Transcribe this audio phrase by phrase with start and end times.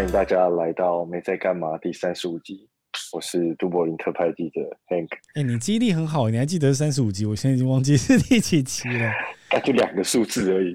[0.00, 2.66] 欢迎大家来到没在干嘛第三十五集，
[3.12, 5.10] 我是杜柏林特派记者 Hank。
[5.34, 7.26] 哎，你记忆力很好，你还记得三十五集？
[7.26, 9.12] 我现在已经忘记是第几集了。
[9.52, 10.74] 那就两个数字而已。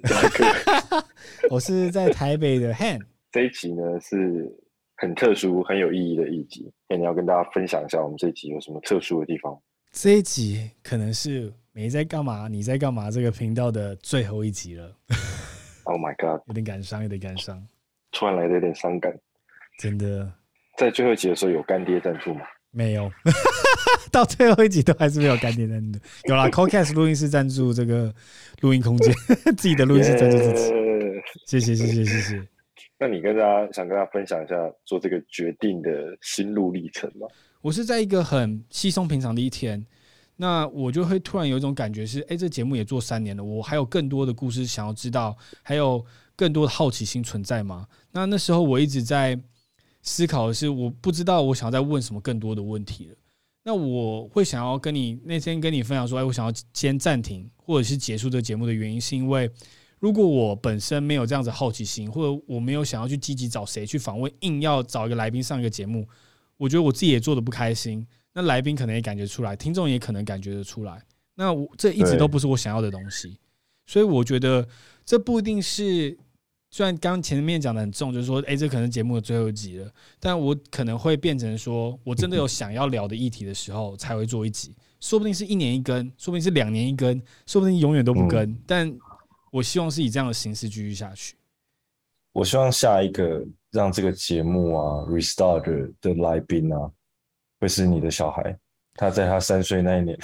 [1.50, 3.02] 我是在台北的 Hank。
[3.32, 4.48] 这一集呢是
[4.98, 6.72] 很特殊、很有意义的一集。
[6.88, 9.60] 那你要跟大家分享一下，我们这一集有什么特殊的地方？
[9.92, 13.10] 这一集可能是没在干嘛，你在干嘛？
[13.10, 14.96] 这个频道的最后一集了。
[15.86, 16.48] Oh my god！
[16.48, 17.68] 有点感伤，有点感伤。
[18.16, 19.14] 突然来的有点伤感，
[19.78, 20.32] 真的。
[20.78, 22.42] 在最后一集的时候有干爹赞助吗？
[22.72, 23.12] 没有，
[24.12, 26.00] 到最后一集都还是没有干爹赞助。
[26.26, 28.14] 有啦， Cocast 录音室赞助这个
[28.62, 29.14] 录音空间，
[29.56, 30.72] 自己的录音室赞助自己。
[30.72, 32.48] Yeah 谢谢谢谢谢谢。
[32.98, 35.90] 那你跟大家想跟大家分享一下做这个决定的
[36.22, 37.28] 心路历程吗？
[37.62, 39.86] 我是在一个很稀松平常的一天，
[40.38, 46.06] 那我就会突然有一种感觉是，哎、这节目也做三年了，我还有更多的故事想要知道，还有。
[46.38, 47.88] 更多的好奇心存在吗？
[48.12, 49.40] 那那时候我一直在
[50.02, 53.16] 思考的是，我不知道我想要再问什么更多的问题了。
[53.64, 59.50] 那我会想要跟你那天跟你分享说，哎，我想要先暂停或者是结束这节目的原因，是因为
[59.98, 66.06] 如果我本身没有这样子好奇心，或者我没有想要去积极找谁去访问，硬要找一个来宾上一个节目，
[66.58, 68.06] 我觉得我自己也做得不开心。
[68.36, 71.02] 那来宾可能也感觉出来，听众也可能感觉得出来。
[71.34, 73.40] 那我这一直都不是我想要的东西，
[73.88, 74.68] 所以我觉得
[75.04, 76.16] 这不一定是。
[76.72, 88.94] 虽然刚前面讲的很重，就是说，哎，这可能节目的最后一集了，但我可能会变成说，我真的有想要聊的议题的时候才会做一集，说不定是一年一更，说不定是两年一更，说不定永远都不更，但
[89.52, 91.38] 我希望是以这样的形式继续下去。
[92.34, 96.92] 我希望下一个让这个节目啊 restart 的来宾啊，
[97.66, 98.56] 会是你的小孩，
[98.94, 100.16] 他在他三岁那一年，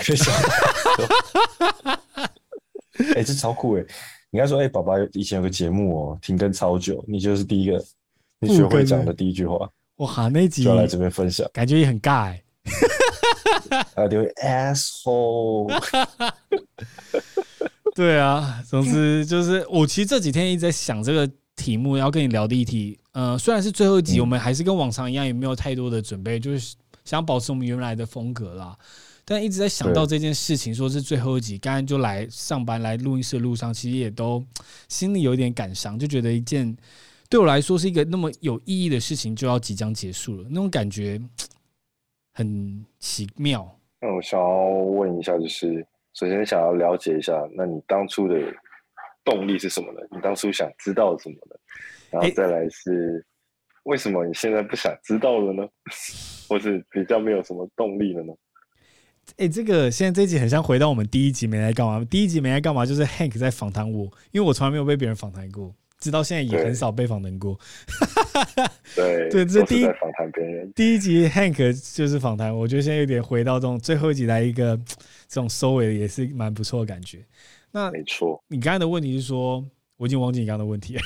[3.16, 3.86] 哎，这超酷哎。
[4.30, 7.84] 你应该说：“哎、欸，爸爸以前有个节目哦，停更超久，你就是第一个
[8.40, 12.44] 你学会讲的第一句话。”哇，那集就来这边分享，感觉也很尬哎。
[13.96, 15.74] 啊，对，asshole。
[17.96, 23.00] 对啊，总之就是我其实这几天一直在想这个题目要跟你聊的议题。
[23.14, 28.78] 呃，虽然是最后一集，我们还是跟往常一样，也没有太多的准备，就是想保持我们原来的风格啦。
[29.24, 34.44] 但一直在想到这件事情，说是最后一集，刚刚就来上班来录音室的路上，其实也都
[34.90, 36.76] 心里有点感伤，就觉得一件
[37.30, 41.22] 对我来说是一个那么有意义的事情就要即将结束了，那种感觉
[42.34, 43.74] 很奇妙。
[44.02, 48.36] 那我想要问一下，就是首先想要了解一下，那你当初的
[49.24, 50.00] 动力是什么呢？
[50.12, 51.56] 你当初想知道什么呢？
[52.10, 53.24] 然后再来是
[53.84, 55.68] 为什么你现在不想知道了呢？
[56.48, 58.34] 或是比较没有什么动力了呢？
[59.38, 62.06] 哎、欸，这个现在这一集很像回到我们第一集没来干嘛？
[62.10, 62.86] 第一集没来干嘛？
[62.86, 67.58] 就是 Hank 在访谈我，因为我从来没有被别人访谈过，直到现在也很少被访谈过。
[68.96, 74.78] 对 对，这第一访谈别人，第一集 Hank 就是访谈，我觉得现在有点回到这种最后一集来一个
[75.30, 77.20] 这种收尾，也是蛮不错的感觉。
[77.72, 79.64] 那没错，你刚才的问题是说，
[79.96, 81.02] 我已经忘记你刚刚的问题了。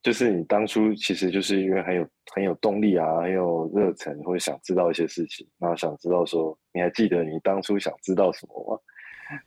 [0.00, 8.80] 就是你当初其实就是因为很有很有动力啊，很有热忱，会想知道一些事情，然后想知道说，你还记得你当初想知道什么吗？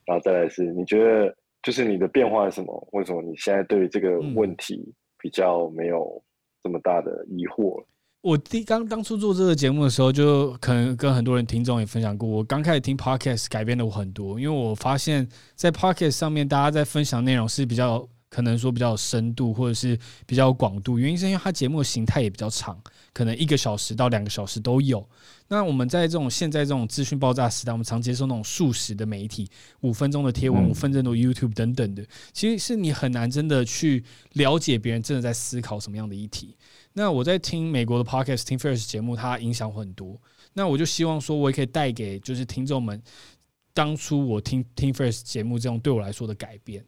[0.04, 2.88] 然后再来是，你觉得就是你的变化是什么？
[2.92, 6.22] 为什么你现在对这个问题比较没有
[6.62, 7.82] 这么大的疑惑？
[7.82, 7.86] 嗯、
[8.20, 18.06] 我第刚当初做这个节目的时候，就可能跟很多人听众也分享过，我刚开始听 Podcast 改变了我很多，因为我发现，在 Podcast 上面大家在分享内容是比较。
[18.32, 22.80] 可能说比较有深度，或者是比较广度，原因是因为它节目的形态也比较长，
[23.12, 25.06] 可能一个小时到两个小时都有。
[25.48, 29.50] 那我们在这种现在这种资讯爆炸时代，我们常接受那种速食的媒体，
[29.82, 36.56] 五分钟的贴文，五分钟的 YouTube 等等的，其实是你很难真的去了解别人真的在思考什么样的议题。
[36.94, 40.18] 那我在听美国的 Podcast 听 First 节目，它影响很多。
[40.54, 43.02] 那我就希望说，我也可以带给就是听众们，
[43.74, 46.82] 当初我听听 First 节目这种对我来说的改变。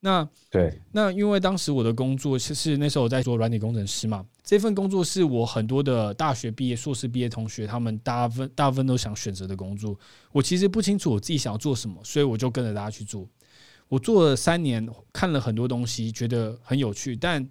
[0.00, 9.98] 那对，那因为当时我的工作是那时候我在做软体工程师嘛，这份工作是我很多的大学毕业、硕士毕业同学他们大部分大部分都想选择的工作。
[10.30, 13.28] 我其实不清楚我自己想要做什么，所以我就跟着大家去做。
[13.88, 17.16] 我做了三年，看了很多东西，觉得很有趣。
[17.16, 17.44] 但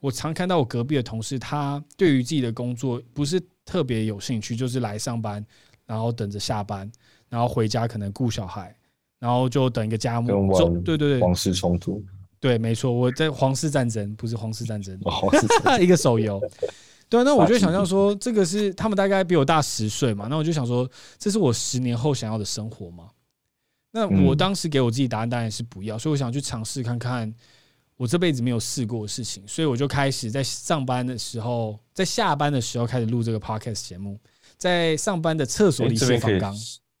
[0.00, 5.42] 我常看到我隔壁的同事，他对于自己的工作不是特别有兴趣，就是来上班，
[5.86, 6.90] 然后等着下班，
[7.30, 8.76] 然后回家可能顾小孩。
[9.24, 10.52] 然后就等一个家母，
[10.84, 12.04] 对对对，皇室冲突，
[12.38, 15.80] 对，没错，我在皇室战争，不是皇室战争，皇室战争。
[15.82, 16.38] 一个手游，
[17.08, 20.86] 对，那我就想象说，这个是他们大概比我大十岁嘛，那我就想说，
[21.18, 23.08] 这是我十年后想要的生活吗？
[23.92, 27.34] 那我当时给我自己答案当然是不要，所以我想去尝试看看，
[27.96, 34.20] 我这辈子没有试过的事情，所以我就开始在上班的时候，在下班的时候开始录这个 podcast 节目，
[34.58, 36.54] 在上班的厕所里写访纲。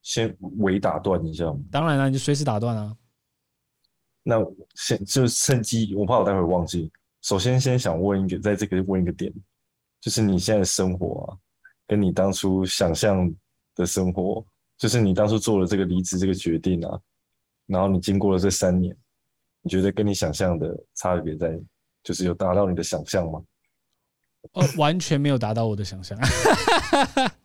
[0.04, 1.58] 先微打断一下吗？
[1.72, 2.96] 当然了，你就随时打断啊。
[4.22, 4.36] 那
[4.74, 6.92] 先就趁机，我怕我待会忘记。
[7.22, 9.32] 首先，先想问一个，在这个问一个点，
[10.00, 11.36] 就是你现在的生活啊，
[11.86, 13.34] 跟你当初想象
[13.74, 14.44] 的生活，
[14.76, 17.00] 就是你当初做了这个离职这个决定啊，
[17.66, 18.94] 然后你经过了这三年，
[19.62, 21.58] 你觉得跟你想象的差别在，
[22.02, 23.42] 就是有达到你的想象吗？
[24.52, 26.18] 哦，完全没有达到我的想象。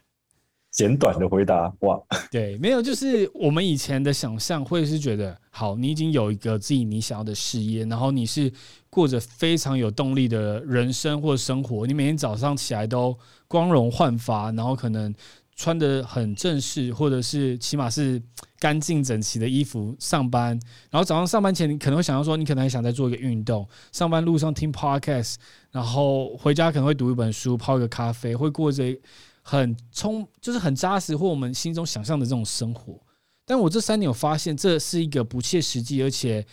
[0.79, 1.99] 简短的回答哇，
[2.31, 8.49] 对，没有，就是我们以前的想象会是觉得，好，你已经有一个自己你想要的事业，然后你是
[8.89, 13.13] 过着非常有动力的人生或生活，你每天早上起来都
[13.49, 15.13] 光荣焕发，然后可能
[15.53, 18.21] 穿得很正式，或者是起码是
[18.57, 20.57] 干净整齐的衣服上班，
[20.89, 25.35] 然后早上上班前你可能会想到说，你可能还想再做一个运动，上班路上听 podcast，
[25.71, 28.97] 然后回家可能会读一本书，泡一个咖啡，会过着。
[29.49, 33.01] 很充，就是很扎实，或我们心中想象的这种生活。
[33.43, 36.45] 但我这三年有发现，这是一个不切实际，而且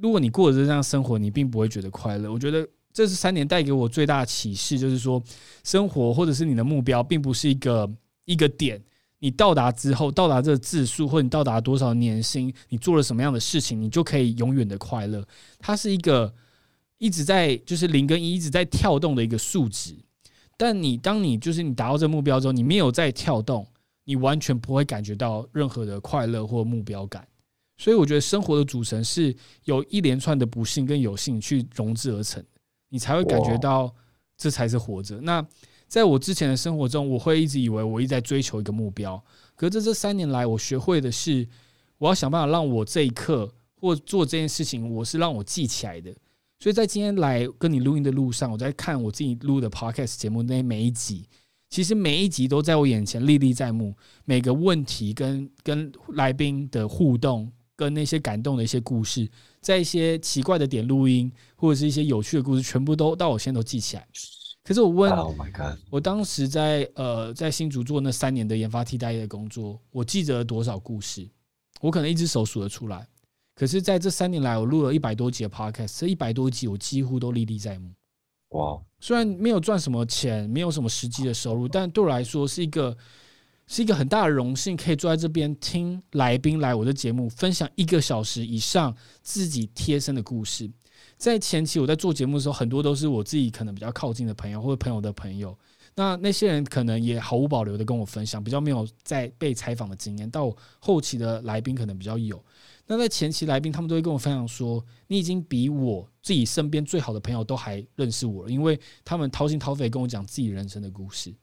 [0.00, 2.32] 如果你过着这样生活，你并不会觉得快乐。
[2.32, 5.22] 我觉得这是三年带给我最大的启示，就是说，
[5.62, 7.86] 生活或者是你的目标，并不是一个
[8.24, 8.82] 一个点，
[9.18, 15.22] 你到达之后，到达这个字数，或你到达多少年薪，你做了什么样的事情，你就可以永远的快乐。
[15.58, 16.32] 它是一个
[16.96, 19.94] 一直在，就是零跟一一直在跳动的一个数值。
[20.56, 23.66] 但你当你就是你达到这个目标之后，你没有再跳动，
[24.04, 27.26] 你完全不会感觉到任何的快乐或目标感。
[27.78, 29.34] 所以我觉得生活的组成是
[29.64, 32.44] 由一连串的不幸跟有幸去融制而成，
[32.90, 33.92] 你才会感觉到
[34.36, 35.20] 这才是活着。
[35.20, 35.44] 那
[35.88, 39.20] 在我之前的生活中，我会一直以为我一直在追求一个目标，
[39.56, 41.48] 可是这这三年来，我学会的是
[41.98, 46.14] 我要想办法让我这一刻或做这件事情，我是让我记起来的。
[46.62, 51.28] 所以在今天来跟你录音的路上，我在看我自己录的 podcast 节目那每一集，
[51.68, 53.92] 其实每一集都在我眼前历历在目。
[54.24, 59.28] 每个问题跟跟来宾的互动，跟那些感动的一些故事，
[59.60, 64.06] 在一些奇怪的点录音，或者是一些有趣的故事，全部都到我现在都记起来。
[64.62, 71.28] 可是我问，Oh my God，我当时在呃在新竹做那三年的研发替代役的工作，我记得了多少故事？
[71.80, 73.08] 我可能一只手数得出来。
[73.54, 77.90] 可是，在这三年来，我录了一百多集的 podcast，这一百多集我几乎都历历在目。
[78.50, 78.80] 哇！
[78.98, 82.96] 虽然没有赚什么钱，没有什么实际的收入，但对我来说是一个
[83.66, 90.70] 是一个很大的荣幸，可以坐在这边听来宾来我的节目，分享一个小时以上自己贴身的故事。
[91.16, 95.56] 在前期我在做节目的时候，很多都是我自己可能比较靠近的朋友或者朋友的朋友，
[95.94, 100.30] 那那些人可能也毫无保留的跟我分享，比较没有在被采访的经验。
[100.30, 102.42] 到后期的来宾可能比较有。
[102.86, 111.34] 那在前期来宾，他们都会跟我分享说：“你已经比我自己身边最好的朋友都还认识我了，因为他们掏心掏肺跟我讲自己人生的故事。”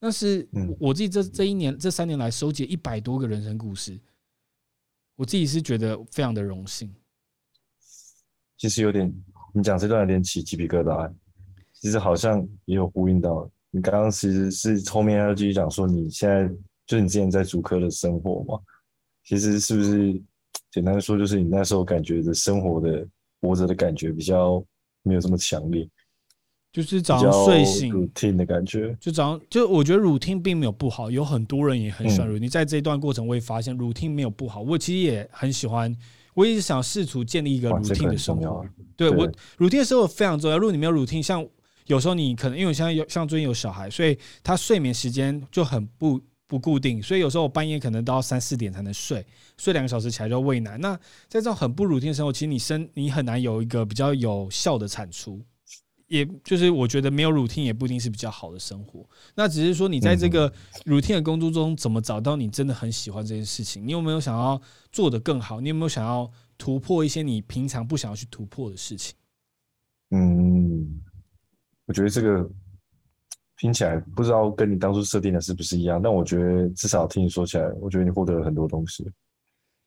[0.00, 3.98] 那是我自己这这一年这三年来收集一百多个人生故事，
[5.16, 6.94] 我自己是觉得非常的荣幸。
[8.56, 9.12] 其实有点，
[9.52, 11.12] 你讲这段有点起鸡皮疙瘩。
[11.72, 16.48] 其实好像也有呼应到你刚刚，其实是后面要继续讲说你现在
[16.86, 18.60] 就是你之前在主科的生活嘛。
[19.24, 20.22] 其实是不是？
[20.70, 23.06] 简单说，就是你那时候感觉的生活的
[23.40, 24.62] 活着的感觉比较
[25.02, 25.88] 没有这么强烈，
[26.70, 28.94] 就是早上睡醒 routine 的感觉。
[29.00, 32.48] 就早上，就我觉得 routine 并没有不好，有很多人也很喜欢 routine。
[32.48, 34.60] 嗯、在这一段过程，我也发现 routine 没有不好。
[34.60, 35.94] 我其实也很喜欢，
[36.34, 38.62] 我一直想试图建立一个 routine 的生活。
[38.94, 40.58] 对，我 routine 的生活非常重要。
[40.58, 41.44] 如果你没有 routine，像
[41.88, 46.18] 有时候你可能因为我现在有像最近有小孩，所以他睡眠时间就很不。
[46.50, 49.22] 不固定，所以有时候我半夜可能都要三四点才能睡，
[49.58, 50.78] 睡两个小时起来就要喂奶。
[50.78, 50.96] 那
[51.28, 55.44] 在这种很不 routine 的生活，其实你生你很难有一个比较有效的产出，
[56.06, 59.06] 也就是我觉得没有 routine 也不一定是比较好的生活。
[59.34, 60.50] 那只是说你在这个
[60.86, 63.86] routine 的工作中，怎么找到你真的很喜欢这件事情？
[63.86, 64.58] 你有没有想要
[64.90, 65.60] 做得更好？
[65.60, 69.14] 你有没有想要突破一些你平常不想要去突破的事情？
[70.12, 71.02] 嗯，
[71.88, 72.48] 我觉得这个。
[73.60, 79.04] 听起来不知道跟你当初设定的是不是一样，但我觉得至少听你说起来，我觉得你获得了很多东西。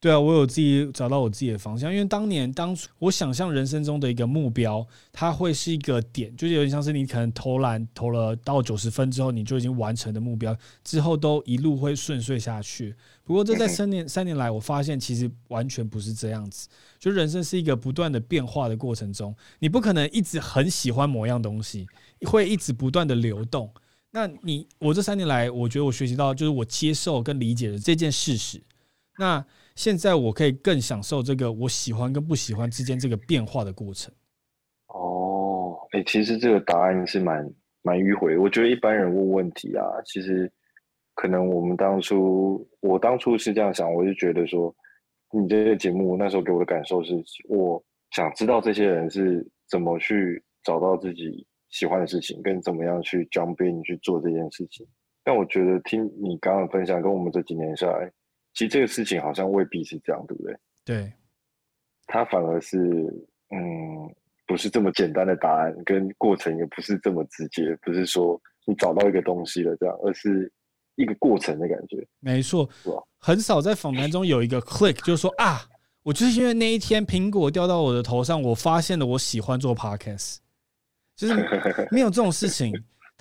[0.01, 12.96] 对啊，我有自己找到我自己的方向，因为当年当初我想象人生中的一个目标，它会是一个点，就是有点像是你可能投篮投了到九十分之后，你就已经完成的目标，之后都一路会顺遂下去。
[13.24, 16.67] 不过这在三年三年来，我发现其实完全不是这样子，
[16.98, 21.86] 就人生是一个不断的变化的过程中，你不可能一直很喜欢某样东西，
[22.22, 23.72] 会一直不断的流动。
[24.10, 28.60] 那你我这三年来，我觉得我学习到就是我接受跟理解了这件事实。
[29.20, 34.13] 那现在我可以更享受这个我喜欢跟不喜欢之间这个变化的过程，
[34.88, 37.50] 哦哎、欸，其实这个答案是蛮
[37.82, 38.38] 蛮迂回。
[38.38, 40.51] 我觉得一般人问问题啊，其实
[41.16, 44.74] 可能我们当初，我当初是这样想，我就觉得说，
[45.32, 47.13] 你这个节目那时候给我的感受是，
[47.50, 54.86] 我想知道这些人是怎么去找到自己喜欢的事情，跟怎么样去 jump in 去做这件事情。
[55.24, 58.12] 但我觉得听你刚刚分享，跟我们这几年下来，
[58.53, 60.58] 其实这个事情好像未必是这样，对不对？
[60.86, 61.13] 对，
[62.08, 62.77] 它反而是，
[63.50, 64.15] 嗯。
[64.48, 70.51] 不是这么简单的答案，跟过程也不是这么直接，不是说你找到一个东西了这样，而是
[70.96, 72.05] 一个过程的感觉。
[72.20, 72.70] 没错，
[73.17, 75.62] 很少在访谈中有一个 click，就是说啊，
[76.03, 80.39] 我就是因为那一天苹果掉到我的头上，我发现了我喜欢做 podcast，
[81.15, 81.34] 就是
[81.89, 82.74] 没有这种事情，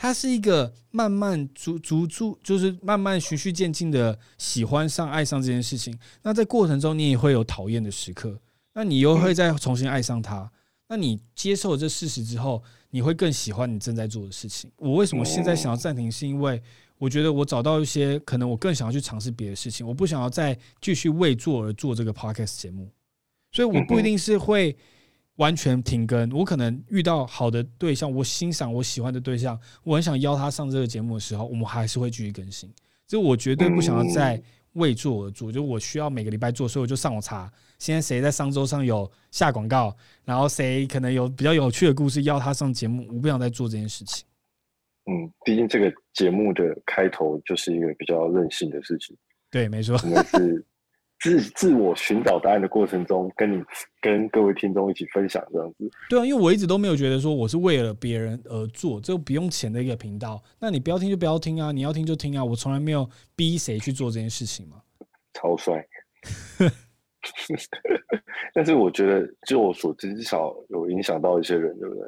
[0.02, 5.94] 它是一个慢慢逐逐逐，就是慢慢循序渐进的喜欢上、爱上这件事情。
[6.22, 8.40] 那在过程中，你也会有讨厌的时刻，
[8.72, 10.50] 那你又会再重新爱上它。
[10.88, 14.72] 那你接受这事实之后，你会更喜欢你正在做的事情。
[14.78, 16.10] 我为什么现在想要暂停？
[16.10, 16.62] 是因为
[16.96, 19.86] 我觉得我找到一些可能我更想要去尝试别的事情。
[19.86, 22.90] 我不想要再继续为做而做这个 podcast 节目，
[23.52, 24.74] 所以我不一定是会
[25.40, 26.30] 完全停更。
[26.32, 32.70] 我可能遇到好的对象，我欣赏我喜欢的对象，我很想邀他上这个节目的时候，我们还是会继续更新。
[33.06, 34.40] 就我绝对不想要再
[34.74, 37.50] 为做而做，就我需要每个礼拜做，所以我就上网查。
[37.78, 39.96] 现在谁在商周上有下广告？
[40.26, 43.06] 然后谁可能有比较有趣的故事邀他上节目？
[43.08, 44.26] 我不想再做这件事情。
[45.06, 49.16] 嗯，毕竟这个节目的开头就是一个比较任性的事情。
[49.50, 49.98] 对，没错。
[50.04, 50.64] 我们是
[51.20, 53.62] 自自我寻找答案的过程中，跟你
[54.00, 55.90] 跟各位听众一起分享这样子。
[56.08, 60.42] 对啊，因为我一直都没有觉得说我是为了别人而做，这个不用钱的一个频道。
[60.58, 62.44] 那你不要听就不要听啊，你要听就听啊。
[62.44, 64.80] 我从来没有逼谁去做这件事情嘛。
[65.34, 65.86] 超帅。
[68.54, 72.04] 但是我觉得，就我所知，至少有影响到一些人，对不对？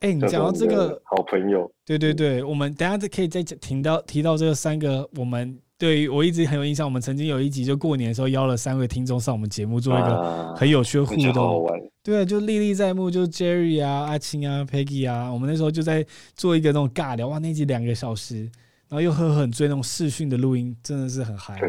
[0.00, 6.86] 哎、欸，你讲到这个好朋友，对对对，我们等下可以再提到提到这个三个，我们对我一直很有印象。
[6.86, 16.04] 我们曾经有一集就过年的时候邀了三位听众上我们节目，做一个很有趣的互动，啊、对，就历历在目，就 Jerry 啊、阿青啊、Peggy 啊，我们那时候就在
[16.34, 18.42] 做一个那种尬聊，哇，那集两个小时，
[18.88, 21.58] 然后又喝很追那种视讯的录音，真的是很嗨。
[21.58, 21.68] 对。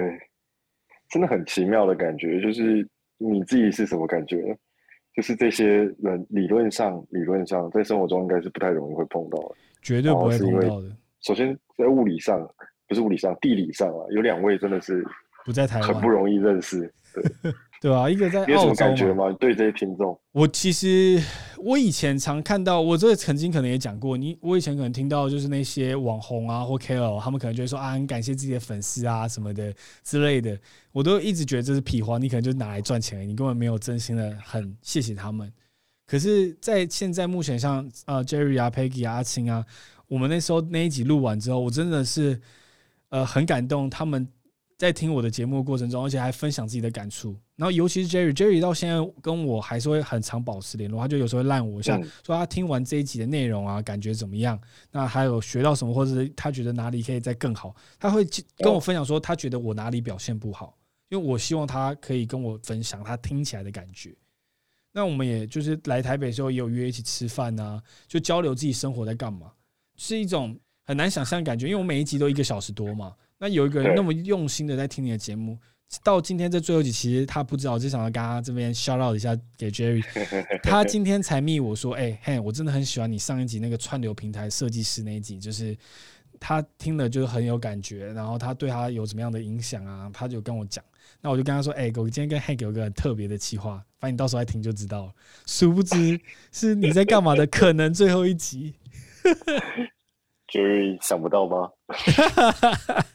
[1.08, 2.86] 真的很奇妙的感觉，就是
[3.20, 4.56] 你自己是什么感觉呢？
[5.16, 5.68] 就是这些
[6.00, 10.90] 人理论上，理论上在生活中应该是不太容易会碰到的，绝对不会碰到的。
[11.22, 12.40] 首先在物理上，
[12.88, 15.06] 不是物理上，地理上啊，有两位真的是
[15.46, 16.92] 不在台湾，很不容易认识。
[17.14, 17.54] 对。
[17.82, 19.32] 对啊，一个在澳洲，有什么感觉吗？
[19.34, 21.22] 对这些听众，我其实
[21.58, 29.72] 我以前常看到，我这个曾经可能也讲过，你我以前可能听到就是那些网红啊或 KOL，他们可能就会说啊，很感谢自己的粉丝啊什么的
[30.04, 30.58] 之类的，
[30.94, 35.52] 我都一直觉得这是屁话，你可能就拿来赚钱，你根本没有真心的很谢谢他们。
[36.08, 39.64] 可是，在现在目前像呃 Jerry 啊、Peggy 啊、阿青啊，
[40.08, 42.40] 我们那时候那一集录完之后，我真的是
[43.16, 44.28] 呃很感动，他们。
[44.78, 47.34] 在听我的节目的过程中，而且还分享自己的感触。
[47.56, 51.00] 然后，尤其是 Jerry，Jerry 到现在跟我还是会很常保持联络。
[51.00, 54.60] 他就有时候会烂我一下，说他听完这一集的内容啊，感觉怎么样？
[54.92, 57.74] 那还有学到什么，或者是他觉得哪里可以再更好？
[57.98, 64.14] 他会跟我分享说，他觉得我哪里表现不好，因为我希望他可以跟我分享他听起来的感觉。
[64.92, 69.54] 那我们也就是来台北的时候，也有约一起吃饭啊，就交流自己生活在干嘛，
[69.96, 71.68] 是一种很难想象感觉。
[71.68, 73.14] 因为我每一集都一个小时多嘛。
[73.38, 75.58] 那有一个人那么用心的在听你的节目，
[76.02, 80.02] 到今天这最后一集，其实他不知道，我就想要跟他这边 shout out 一下给 Jerry，
[80.64, 85.78] 他今天才密我说，哎、欸，嘿，我真的很喜欢你上一集那个串流平台设计师那一集，就是
[86.40, 90.82] 他听了就是很有感觉，然后他对他有什么样的影响啊，他就跟我讲，
[91.20, 95.14] 那我就跟他说，哎、欸，我今天跟 Hank 有个很特别的计划，反正你到时候来听就知道了，
[95.46, 96.20] 殊不知
[96.54, 98.76] 是你在干嘛的，可能最后一集。
[100.56, 101.70] Jerry 想不到吗？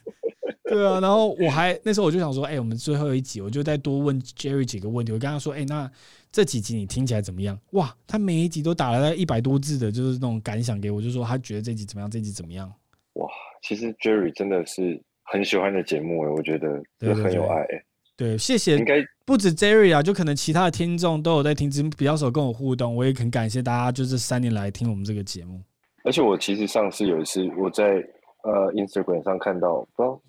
[0.63, 5.11] 对啊，然后我还那时候我就想说，哎、欸，我们最后一集，我就再多问 Jerry 几个问题。
[5.11, 5.91] 我跟他说，哎、欸，那
[6.31, 7.59] 这几集你听起来怎么样？
[7.71, 12.71] 哇，他每一集都打了一百多字的，就是那种感想给我，就说他觉得这集怎么样，这集怎么样？
[13.13, 13.27] 哇，
[13.63, 17.65] 其实 Jerry 真的是很喜欢的节目哎，我觉得也很有爱。
[18.15, 18.77] 对，谢谢。
[18.77, 22.95] 应该不止 Jerry 啊，就可能其他的听众都有在听，只比较少跟我互动。
[22.95, 25.59] 我也很感谢大家，就是三年来听我们这个节目。
[26.03, 28.03] 而且我其实上次有一次我在
[28.43, 30.21] 呃 Instagram 上看到，不知道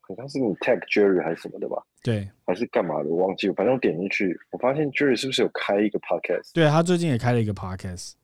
[0.00, 1.80] 好像是你 tag Jerry 还是什么的吧？
[2.02, 3.08] 对，还是干嘛的？
[3.08, 3.54] 我忘记了。
[3.54, 6.50] 反正我点进去，我发现 Jerry 是不是有开一个 podcast？
[6.52, 8.14] 对，他最近也开了一个 podcast。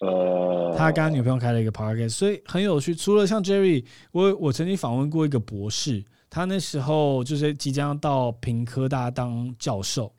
[0.00, 2.94] 呃，他跟他女朋友开了一个 podcast，所以很有趣。
[2.94, 10.12] 除了像 Jerry，我我曾经访问过一个博士，他那时候就是即将到平科大当教授。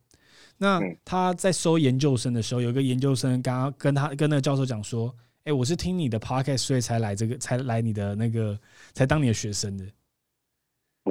[0.58, 5.14] 那他在收研究生的时候，有一个研究生刚刚跟他跟那个教授讲说。
[5.46, 8.58] 哎，我是听你的 podcast，所以才来这个，才来你的那个，
[8.94, 9.84] 才当你的学生的。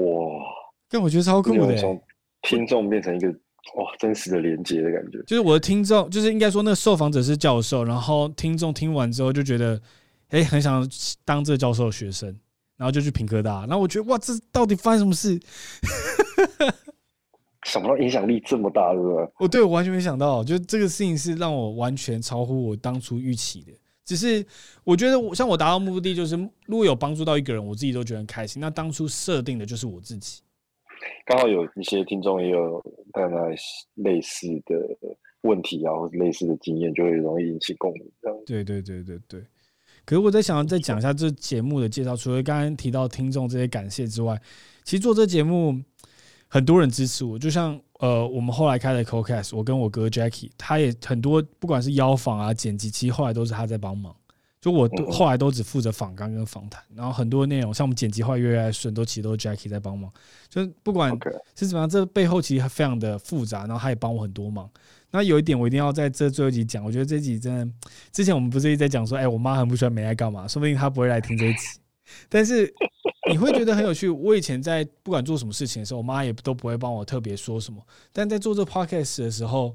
[0.01, 0.03] 哇，
[0.89, 2.03] 但我觉得超酷的，从
[2.41, 5.23] 听众变成一个哇真实的连接的感觉。
[5.27, 9.79] 就是我的听众，就是应该说那个受访者是教授，然后听众听完之后就觉得，
[10.31, 10.89] 哎，很想
[11.27, 12.35] 当这个教授的学生，
[12.79, 13.61] 然后就去屏科大。
[13.67, 15.39] 然后我觉得哇，这到底发生什么事？
[17.67, 19.29] 想不到影响力这么大，对不对？
[19.39, 23.73] 我对我完全没想到，就这个事情是让我完全超乎我当初预期的。
[24.15, 24.45] 只是
[24.85, 28.61] 我觉得，我像我达到目的，就是如果有帮助到一个人，我自己都觉得很开心。
[28.61, 30.43] 那当初设定的就是我自己。
[31.25, 33.37] 刚好有一些听众也有大概
[33.95, 34.77] 类似的
[35.43, 38.03] 问题啊，或者类似的经验，就会容易引起共鸣。
[38.21, 38.39] 这样。
[38.45, 39.41] 对对对对对。
[40.05, 44.39] 可是我在想再讲一下这节目的介绍，除了刚刚提到听众这些感谢之外，
[44.85, 45.81] 其实做这节目。
[46.53, 54.15] 很多人支持我，就像呃，我们后来开的 CoCast，我跟我哥 Jackie，他也很多，不管是邀访啊、剪辑，其实后来都是他在帮忙。
[54.61, 60.13] 就我都后来都只负责访纲跟访谈，然后很多内容像我们剪辑后来越来越顺，都其实都是 Jackie 在帮忙。
[60.51, 61.11] 就是不管
[61.57, 64.69] 是怎么样，这背后其实非常的复杂，然后他也帮我很多忙。
[65.11, 67.75] 那有一点我一定要在这最后一集讲，我觉得这集真的，
[68.13, 71.81] 之前我们不是一直在讲说，哎，我妈很不喜欢没爱干嘛，说不定她不会来听这一集。
[72.29, 72.71] 但是
[73.33, 74.09] 你会觉得很有趣。
[74.09, 77.81] 我以前在不管做什么事情的时候，我妈也都不会帮我特别说什么。
[78.13, 79.75] 但在做这 podcast 的时候，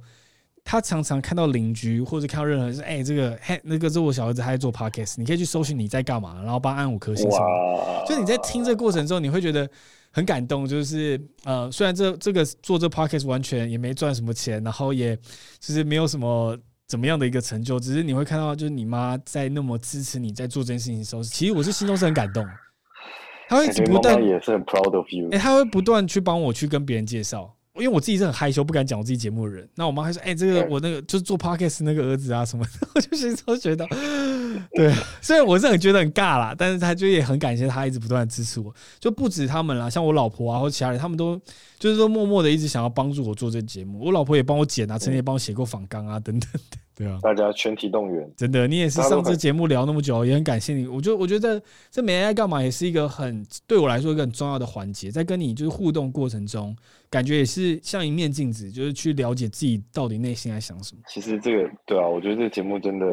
[0.64, 9.70] 她常常看到邻居或者看到任何人说：“哎，这个嘿，那个是我小儿子，他在做 podcast，你可以去搜寻你在干嘛，然后帮按五颗星什么。”就你在听这个过程中，你会觉得
[10.12, 10.68] 很感动。
[10.68, 15.16] 就是呃，虽然这这个做这 podcast 完全也没赚什么钱，然后也
[15.60, 16.58] 就是没有什么。
[16.88, 17.78] 怎么样的一个成就？
[17.78, 22.48] 只是你会看到，就是你妈在那么支持你在做这件事情的时候，其实我是心中是很感动。
[23.48, 25.30] 她会不断也是很 proud of you。
[25.32, 27.54] 哎，他会不断去帮我去跟别人介绍。
[27.76, 29.70] 因为我自己是很害羞，不敢讲我自己节目的人。
[29.76, 32.72] 那我妈还说：“哎、欸，这个我那个就是做 podcast 那个儿子啊什么的。
[32.96, 33.88] ”我就是都觉得，
[34.72, 38.74] 对，虽然我是很觉得很尬啦，但是他就也很感谢他一直不断的支持我。
[39.00, 41.40] 就不止他们啦，像我老婆啊或其他人，他们都
[41.78, 44.00] 就是说默默的一直想要帮助我做这个节目。
[44.00, 46.80] 我老婆也帮我剪啊，曾经也帮我写过访纲啊等等的。
[46.98, 50.88] 对啊，大家全体动员，真的，你也是上次节目聊那么久，也很感谢你。
[50.88, 56.76] 我觉得，我觉得这没爱干嘛，也是一个很对我来说一个很重要的环节，在跟你就是互动过程中，
[57.10, 61.02] 感觉也是像一面镜子，就是去了解自己到底内心在想什么。
[61.08, 63.06] 其实这个对啊，我觉得这个节目真的，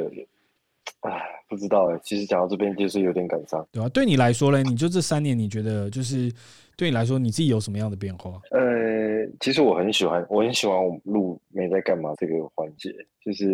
[1.01, 1.20] 唉，
[1.51, 2.01] 不知道哎。
[2.03, 6.33] 其实讲到这边就是有点感伤，对啊，对你来说呢，你就这三年，你觉得就是。
[6.77, 8.41] 对你来说，你自己有什么样的变化？
[8.51, 12.91] 呃，其实我很喜欢，我很喜欢我们录没在干嘛这个环节。
[13.25, 13.45] 就是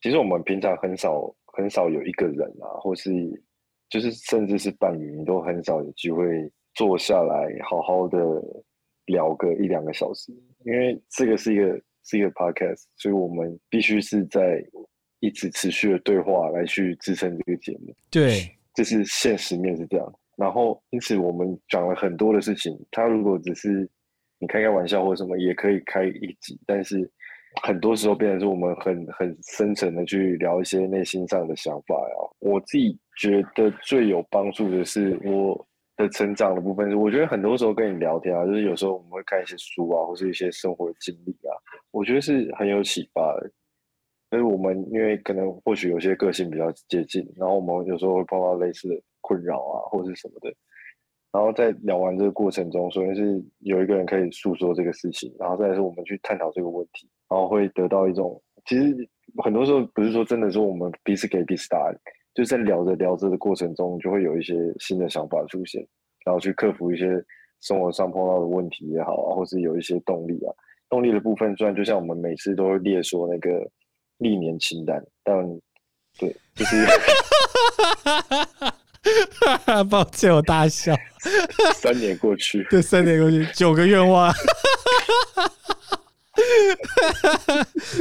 [0.00, 3.10] 其实我们平常很少很少有一个人啊，或是
[3.88, 8.18] 就是甚至是伴侣，你都很少有机会坐下来好好的
[9.06, 10.32] 聊个一两个小时。
[10.64, 14.64] 因为这个是一个是一个 podcast，所以我们必须是在
[15.20, 17.94] 一直持续的对话来去支撑这个节目。
[18.10, 20.14] 对，这是现实面是这样。
[20.36, 22.76] 然后，因此我们讲了很多的事情。
[22.90, 23.88] 他如果只是
[24.38, 26.58] 你开开玩笑或什么，也可以开一集。
[26.66, 27.10] 但是
[27.62, 32.16] 很多时候变成是我们很很深层的去聊一些内心上的想法呀。
[32.40, 35.66] 我自己觉得最有帮助的是我
[35.96, 36.90] 的成长的部分。
[36.90, 41.54] 是我觉得很多时候跟你聊天啊，就是有时候我们会看一些书啊，或是一些生活经历啊，
[41.92, 43.50] 我觉得是很有启发的。
[44.30, 49.00] 所以我们因为可能或许有些个性比较接近，然后我们有时候会碰到类似的。
[49.26, 50.54] 困扰啊，或者是什么的，
[51.32, 58.94] 然后在聊完这个过程中，首先是有一个人可以诉说这个事情，然后再是我们去探讨这个问题，然后会得到一种，其实
[59.42, 61.98] 很多时候不是说真的说我们彼此给彼此答案，
[62.34, 65.84] 就在聊着聊着的过程中，就会有一些新的想法出现，
[66.26, 67.06] 然后去克服一些
[67.62, 70.52] 生活上碰到的问题也好啊，或是有一些动力啊，
[70.90, 73.66] 动力的部分虽然就像我们每次都会列说那个
[74.18, 75.44] 历年清单，但
[76.18, 76.86] 对，就是。
[79.40, 80.94] 哈哈，抱歉，我大笑。
[81.74, 84.32] 三年过去，对，三年过去，九个愿望。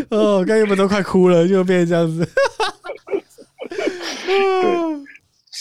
[0.09, 2.27] 哦，刚原本都快哭了，就变成这样子。
[4.25, 5.05] 对，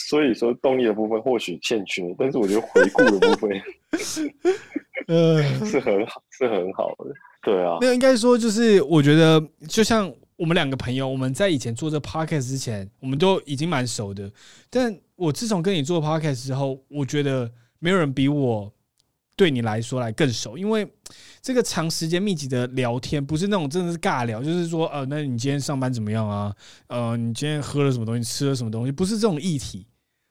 [0.09, 3.63] 所以说动力的部分或许欠缺，但是我觉得回顾的部分，
[5.09, 7.07] 呃，是很好，是很好的。
[7.43, 14.31] 对啊，那应该说就是，我觉得就像我们两个朋友，我们在以前做这 podcast 之前，我们都已经蛮熟的，
[14.71, 14.99] 但。
[15.15, 18.73] 我自从跟你做 podcast 之后，我觉得没有人比我
[19.37, 20.91] 对你来说来更熟，因为
[21.41, 26.53] 这个长时间密集的聊天，不是那种真的是尬聊，就是说，呃，那你今天上班怎么样啊？
[26.89, 28.91] 呃，你今天喝了什么东西，吃了什么东西？
[28.91, 29.87] 不是这种议题，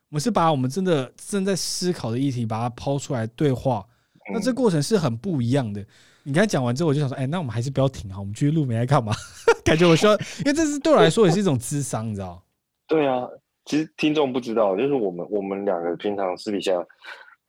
[0.09, 3.87] 我们是把我们真的正在思考的议题，把它抛出来对话。
[4.33, 5.85] 那这过程是很不一样的。
[6.23, 9.13] 你刚才讲完之后，我就想说，哎，那我们还是不要停啊，我们继续录，没来干嘛？
[9.65, 12.41] 感觉我需要，因为这是对我来说也是一种智商，你知道。
[12.87, 13.27] 对啊，
[13.65, 16.73] 其实听众不知道，就是我们我们两个平常私底下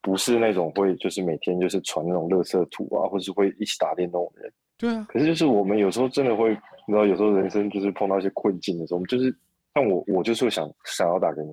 [0.01, 4.53] 不是那种会就是每天就是传那种垃圾图啊，或是会一起打电动的人。
[4.79, 9.35] 对啊，可是就是我们有时候真的会，你知道，有时候人生就是碰到一些困境的时候，我们就是
[9.75, 11.49] 像我，我就是会想想要打给你，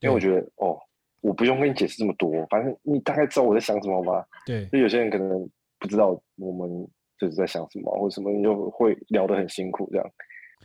[0.00, 0.78] 因为我觉得哦，
[1.20, 4.26] 我不用跟你解释这么多，反正你大概知道我在想什么吧。
[4.44, 10.06] 对，就有些人可能不知道我们就是在想什么，或者什么，你就会聊得很辛苦，这样，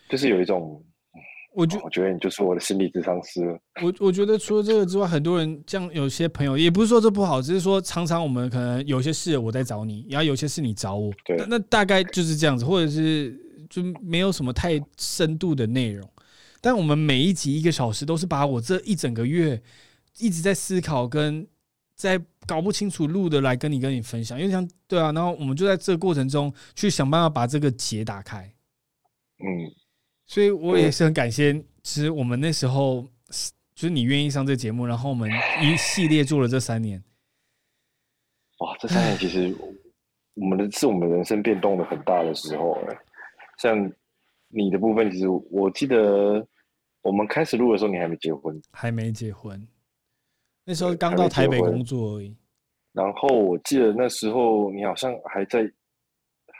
[0.10, 0.84] 就是有一种。
[1.54, 3.41] 我觉、哦、我觉得你就是我的心理智商师。
[3.84, 13.38] 我我觉得除了这个之外，很多人这样，有些朋友也不是说这不好，只是说常常我们可能有些事我在找你，然后有些事你找我，对，那大概就是这样子，或者是
[13.69, 16.10] 就没有什么太深度的内容。
[16.62, 19.62] 但我们每一集一个小时，都是把我这一整个月
[20.19, 21.45] 一直在思考跟
[21.95, 28.51] 在搞不清楚路的来跟你跟你分享，因为像对啊，然后我们就在这个过程中去想办法把这个结打开，
[29.39, 29.47] 嗯。
[30.25, 33.06] 所以我也是很感谢，其实我们那时候
[33.75, 35.30] 就是你愿意上这个节目，然后我们
[35.62, 37.04] 一系列做了这三年。
[38.60, 39.54] 哇，这三年其实
[40.36, 42.97] 我们的是我们人生变动的很大的时候哎。
[43.58, 43.91] 像
[44.47, 46.47] 你的部分，其实我记得
[47.01, 49.67] 我们开始录的时候，你还没结婚，还没结婚，
[50.65, 52.36] 那时候刚到台北工作而已。
[52.93, 55.71] 然后我记得那时候你好像还在。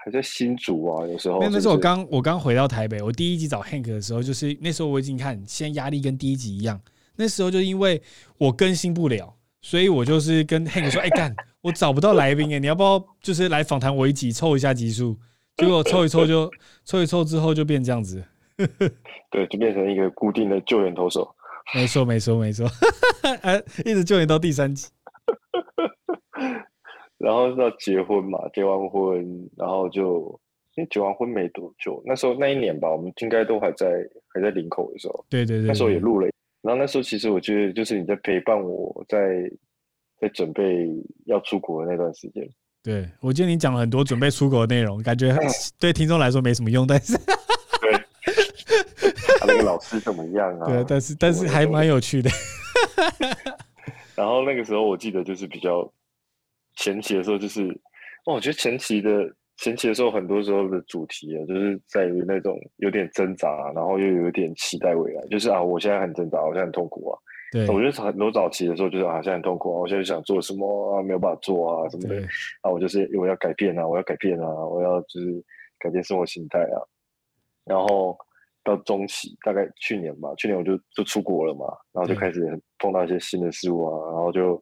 [0.04, 1.38] 还在新竹啊，有时候。
[1.40, 6.82] 那时候我刚我刚回到台北，我第一集找 Hank 的时候，就是那时候我已经看，现在压力跟第一集一样。
[7.18, 8.02] 那时候就因为
[8.40, 15.16] 我更新不了，所以我就是跟 Hank 说：“哎干，我找不到来宾哎，你要不要就是来访谈我一集，凑一下集数？”
[15.58, 16.50] 结果凑一凑就
[16.84, 18.24] 凑一凑之后就变这样子。
[19.30, 21.32] 对，就变成一个固定的救援投手。
[21.74, 22.68] 没错，没错，没错，
[23.42, 24.90] 哎，一直救你到第三集。
[27.18, 30.40] 然后要结婚嘛，结完婚，然后就
[30.76, 33.88] 因为结完婚没多久，那时候那一年吧，我们应该都还在
[34.34, 35.26] 还在林口的时候。
[35.30, 36.28] 对对对，对，那时候也录了。
[36.62, 39.50] 然后那时候其实我觉得，就是你在陪伴我在
[40.20, 40.90] 在准备
[41.26, 42.48] 要出国的那段时间。
[42.84, 45.36] 对，我记得你讲了很多准备出国的内容，感觉
[45.80, 47.36] 对听众来说没什么用，但是对，
[49.42, 50.68] 他那个老师怎么样啊？
[50.68, 52.30] 对，但是但是还蛮有趣的。
[54.16, 55.92] 然后那个时候我记得就是比较。
[56.78, 57.68] 前期的时候就是，
[58.26, 59.10] 哦，我觉得前期的
[59.58, 67.20] 前期的时候，很多时候的主题啊，就是在于那种有点挣扎，然后又有点期待未来，就是啊，我现在很挣扎，我现在很痛苦啊。
[67.52, 72.22] 对，我觉得很多早期的时候就是啊，现在很痛苦啊，我现在想做什么啊，没有办法做啊，什么的。
[72.62, 75.44] 啊，我就是我要改变啊，我要改变啊，我要就是
[75.78, 76.80] 改变生活形态啊。
[77.66, 78.18] 然后
[78.64, 82.42] 到中期，大概去年吧，去年我就就出国了嘛，然后就开始
[82.80, 84.62] 碰到一些新的事物啊，然后就。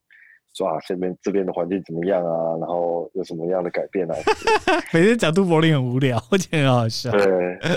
[0.55, 2.57] 说啊，这边这边的环境怎么样啊？
[2.57, 4.15] 然后有什么样的改变啊？
[4.91, 7.11] 每天讲杜柏林很无聊，我觉得很好笑。
[7.11, 7.21] 对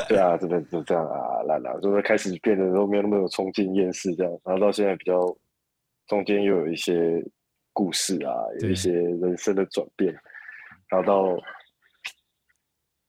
[0.08, 5.20] 对啊，这边就这样啊，来来，就是开始变得都没有那么有冲劲、厌世这样，然后到现在比较
[6.06, 7.22] 中间又有一些
[7.74, 8.32] 故事啊，
[8.62, 10.10] 有一些人生的转变，
[10.88, 11.42] 然后到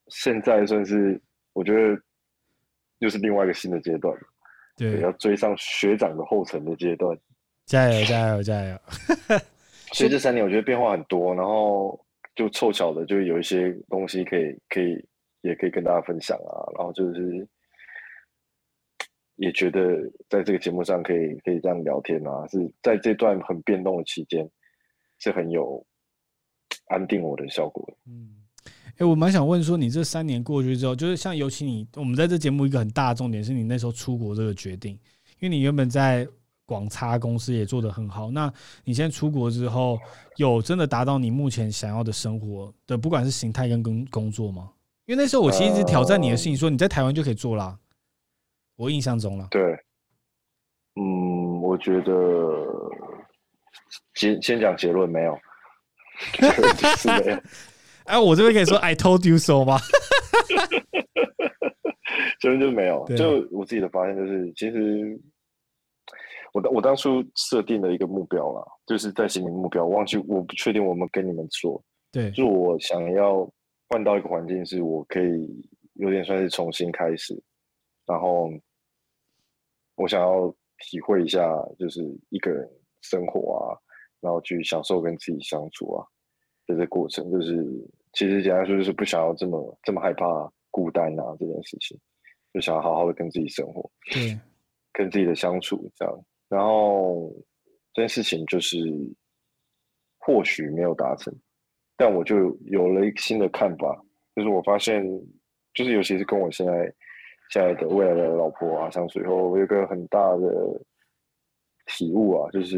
[0.10, 1.20] 现在算是
[1.54, 1.98] 我觉得
[3.04, 4.18] 又是另外一个新的阶段，
[4.78, 7.18] 对，要追上学长的后尘的阶段。
[7.66, 8.80] 加油加油加油！
[9.92, 12.00] 所以这三年我觉得变化很多，然后
[12.34, 15.06] 就凑巧的就有一些东西可以可以
[15.42, 17.46] 也可以跟大家分享啊，然后就是
[19.36, 19.98] 也觉得
[20.30, 24.50] 在这个节目上可以可以这样聊天啊，是在这段很变动的期间
[25.20, 25.86] 是很有
[26.88, 27.98] 安定我的效果的。
[28.08, 28.43] 嗯，
[28.94, 34.94] 哎、欸，我蛮想问说，你这三年过去之后，就是像尤其你我们在这节目一个很大的重点是你那时候出国这个决定，
[35.40, 36.28] 因为你原本在。
[36.66, 38.32] 广差公司也做得很好。
[38.32, 38.52] 那
[38.86, 40.00] 你现在出国之后，
[40.38, 44.72] 有真的达到你目前想要的生活的，不管是形态跟工工作吗？
[45.06, 47.78] 因为那时候我其实一直挑战你的事情，说你在台湾就可以做啦。
[48.78, 49.46] 我印象中了。
[49.52, 49.62] 对，
[50.96, 52.66] 嗯，我觉得
[54.14, 55.38] 先先讲结论没有，
[56.98, 57.42] 是没有。
[58.06, 59.78] 哎，我这边可以说 I told you so 吗？
[62.40, 63.06] 这边就没有。
[63.16, 65.20] 就我自己的发现就是，其实。
[66.56, 73.52] 我当我当初设定了一个目标啦，就是在心里目标，我忘记我不确定我们跟你们说，对，就我想要
[73.90, 77.34] 换到一个环境，是我可以有点算是重新开始，
[78.06, 78.52] 然后
[79.96, 81.42] 我想要体会一下，
[81.80, 82.70] 就是一个人
[83.02, 83.74] 生活啊，
[84.22, 86.10] 然后去享受跟自己相处啊的
[86.66, 87.66] 这个过程，就是
[88.14, 91.98] 其实简单说就是不想要这么这么害怕孤单啊这件事情，
[92.54, 94.40] 就想要好好的跟自己生活，对，
[94.92, 96.26] 跟自己的相处这样。
[96.50, 97.32] 然后
[97.94, 98.78] 这件事情就是
[100.20, 101.34] 或许没有达成，
[101.98, 104.04] 但我就有了一个新的看法，
[104.36, 105.04] 就是我发现，
[105.74, 106.74] 就是尤其是跟我现在
[107.50, 110.82] 现在的未来的老婆啊相处以后，我有一个很大的
[111.88, 112.78] 体悟啊，就是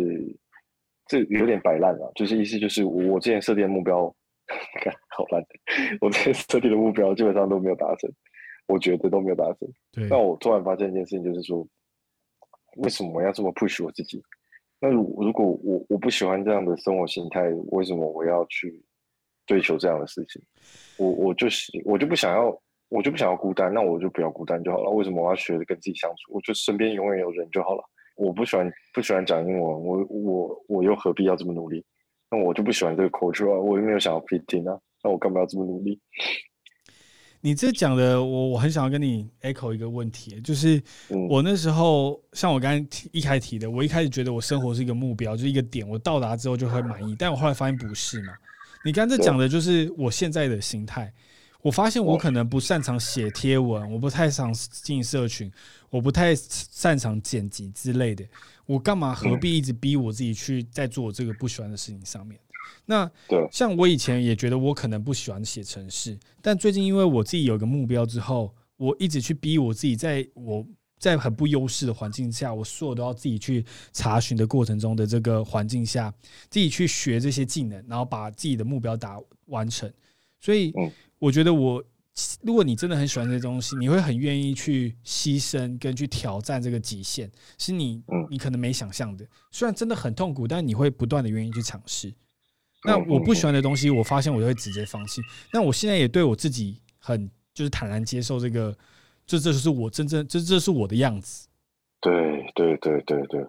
[1.08, 4.14] 这有点摆烂了，就是意思就是我之前设定的目标，
[4.82, 5.44] 看好烂，
[6.02, 8.12] 我之前设定的目标基本上都没有达成，
[8.68, 9.68] 我觉得都没有达成。
[9.92, 10.08] 对。
[10.08, 11.68] 那我突然发现一件事情，就是说，
[12.78, 14.22] 为什么我要这么 push 我自己？
[14.80, 18.84] 那如如果我我不喜欢这样的生活形态，为什么我要去
[19.46, 20.42] 追求这样的事情？
[20.98, 22.62] 我我就是我就不想要。
[22.90, 24.92] 我就不想要孤单，那我就不要孤单就好了。
[24.92, 26.34] 为什么我要学着跟自己相处？
[26.36, 27.84] 我就身边永远有人就好了。
[28.16, 31.84] 我不喜欢不喜欢讲英文，我我我又何必要这么努力？
[32.32, 36.00] 那我就不喜欢这个 culture 啊，我又没有想要 fit in 啊，那我干嘛要这么努力？
[37.42, 40.82] 你这讲的，我我很想要跟你 echo 一个问题，就是
[41.30, 42.76] 我那时候、嗯、像我刚
[43.12, 47.16] 一开始提的，我一开始觉得我生活是一个目标，就是一个点，我到达之后就会满意。
[47.20, 48.34] 但我后来发现不是嘛？
[48.84, 51.14] 你刚才讲的就是我现在的心态。
[51.66, 55.52] 我发现我可能不擅长写贴文，我不太常进社群，
[55.90, 58.24] 我不太擅长剪辑之类的。
[58.68, 62.40] 我干嘛何必一直逼我自己去在做我这个不喜欢的事情上面？
[62.86, 63.10] 那
[63.52, 70.64] 像我以前也觉得我可能不喜欢写程式，但最近因为我自己有个目标之后，我一直去逼我自己，在我
[71.00, 76.14] 在很不优势的环境下，我所有都要自己去查询的过程中的这个环境下，
[76.48, 79.92] 自己去学这些技能，然后把自己的目标达完成。
[80.40, 80.72] 所以。
[81.20, 81.84] 我觉得我，
[82.44, 89.26] 如果你真的很喜欢这些东西，你会很愿意去牺牲跟去挑战这个极限，是你你可能没想象的。
[89.52, 92.14] 虽然真的很痛苦，但你会不断的愿意去尝试。
[92.84, 95.22] 那我不喜欢的东西，我发现我就会直接放弃。
[95.52, 98.78] 那我现在也对我自己很就是坦然接受这个，
[99.26, 101.48] 这这就是我真正这这是我的样子。
[102.00, 102.14] 对
[102.54, 103.44] 对对对对，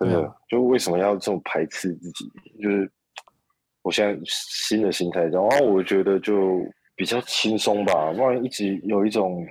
[0.00, 2.28] 真的，就为什么要这么排斥自己？
[2.60, 2.90] 就是
[3.82, 6.60] 我现在新的心态，然后我觉得就。
[6.96, 9.42] 比较轻松吧，不然一直有一种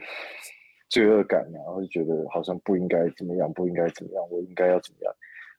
[0.87, 5.11] 罪恶感，然后就觉得好像不应该怎么样，不应该怎么样，我应该要怎么样，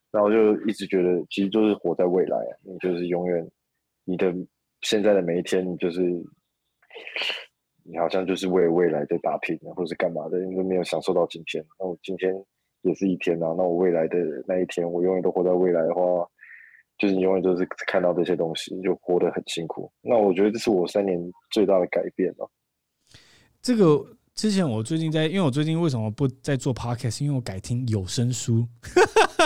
[0.09, 3.45] 然后就一直觉得其实就是活在未来，你就是永远
[4.05, 4.33] 你的
[4.83, 5.99] 现在的每一天，你就是
[7.83, 11.61] 你好像就是为未来在打拼，或者是干嘛的，你都没有享受到今天。
[11.77, 12.33] 那我今天
[12.83, 16.25] 也是一天啊，那我未来的那一天，我永远都活在未来的话。
[17.01, 19.91] 就是你永远都是看到这些东西，就活得很辛苦。
[20.03, 22.47] 那我觉得这是我三年最大的改变了。
[23.59, 27.23] 这个之前我最近在，因为我最近为什么不在做 podcast？
[27.23, 28.67] 因为我改听有声书。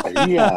[0.03, 0.51] 哎呀，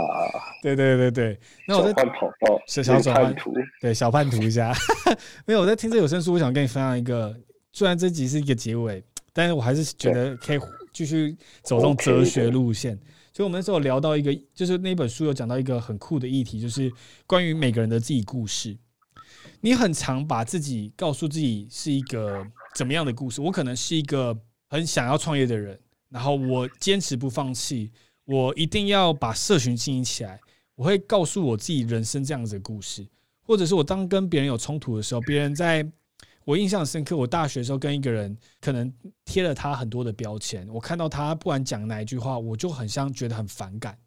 [0.61, 2.03] 对对对对，那我在跑
[2.41, 4.73] 跑小小叛徒，对小叛徒一下。
[5.47, 7.33] 没有我在听这有声书，我想跟你分享一个。
[7.73, 9.01] 虽然这集是一个结尾，
[9.33, 10.59] 但是我还是觉得可以
[10.93, 12.99] 继续走这种哲学路线。
[13.38, 16.92] 所以，我们那时候聊到一个，就是那本书有讲到一个很酷的议题，就是
[17.24, 18.77] 关于每个人的自己故事。
[19.61, 23.40] 你很常把自己告诉自己是一个怎么样的故事？
[23.40, 24.37] 我可能是一个
[24.68, 27.92] 很想要创业的人，然后我坚持不放弃，
[28.24, 30.40] 我一定要把社群经营起来。
[30.74, 33.07] 我会告诉我自己人生这样子的故事，
[33.46, 35.88] 或者是我当跟别人有冲突的时候，别人在。
[36.49, 38.91] 我印象深刻，我大学的时候跟一个人可能
[39.27, 43.99] 贴了他很多的标签，我看到他不管讲哪一句话，我就很像觉得很反感。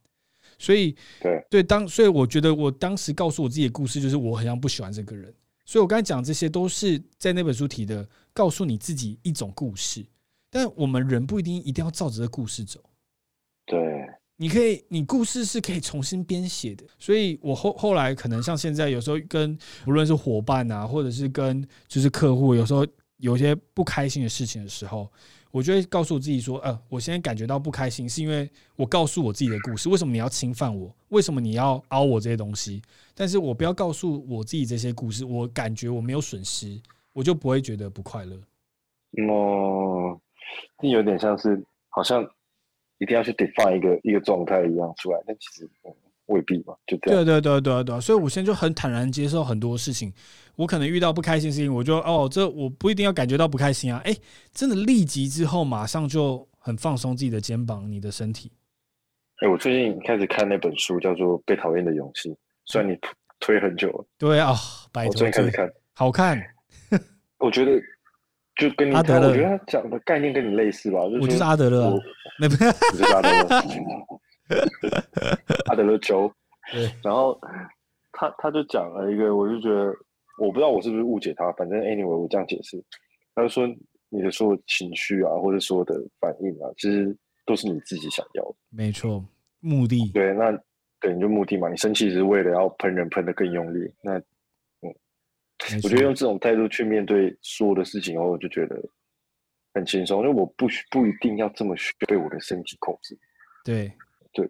[0.58, 5.32] 所以，对对，当所以我觉得我当时告诉我自己的故事就是我很像不喜欢这个人。
[5.66, 10.04] 所以我刚才讲这些都是在那本书提的，告诉你自己一种故事。
[10.50, 12.84] 但我们人不一定一定要照着这故事走。
[13.68, 13.80] 对。
[14.42, 22.84] 你可以，你故事是可以重新编写的，所以我后后来可能像现在，有时候跟无论是伙伴啊，或者是跟就是客户，有时候
[23.18, 25.08] 有些不开心的事情的时候，
[25.52, 29.88] 我就会告诉我自己说，呃，我现在感觉到不开心，是因为我告诉我自己的故事。
[29.90, 30.92] 为什么你要侵犯我？
[31.10, 32.82] 为什么你要凹我这些东西？
[33.14, 36.82] 但是我不要告诉我自己这些故事，我感觉我没有损失，
[37.14, 38.36] 我就不会觉得不快乐。
[39.30, 40.20] 哦，
[40.80, 42.28] 这有点像是好像。
[43.02, 45.68] 一定要去 define 一个一个状态一样出来，但其实
[46.28, 47.26] 未必嘛，就这样。
[47.26, 50.14] 对对对对对，所以我现在就很坦然接受很多事情。
[50.56, 54.00] 我可能遇到不开心的事情，我就哦，这我不一定要感觉到不开心啊。
[54.06, 54.16] 哎，
[54.54, 58.52] 真的立即之后马上就很放松自己的肩膀，你的身体。
[59.38, 62.30] 哎，我最近开始看那本书，叫做《被讨厌的勇气》，
[62.66, 62.96] 虽然你
[63.40, 64.06] 推很久了。
[64.20, 64.54] 对啊，
[64.92, 66.40] 拜托，我最近开始看，好看。
[67.40, 67.72] 我觉得。
[68.62, 71.00] 就跟你，我觉得他讲的概念跟你类似吧。
[71.06, 71.94] 就是、 我就是阿德勒、啊，
[72.40, 72.64] 那不是
[73.06, 73.44] 阿德勒，
[75.66, 76.32] 阿德勒州。
[77.02, 77.40] 然后
[78.12, 79.92] 他他就讲了一个，我就觉得
[80.38, 82.80] 我不知道我是不是误解他，反正 anyway 我这样解释，
[83.34, 83.68] 他就说
[84.10, 88.56] 你的所有情绪啊，或者所有的反应啊，其实都是你自己想要的。
[88.70, 89.26] 没错，
[89.60, 90.12] 目的。
[90.14, 90.56] 对，那
[91.00, 94.22] 对你就目的嘛，你生气是为了要喷人喷的更用力，那。
[95.84, 98.76] 我觉得用这种态度去面对所有的事情，然后我就觉得
[99.74, 103.18] 很轻松，因为我不不一定要这么去对我的身体控制。
[103.64, 103.92] 对
[104.34, 104.50] 对，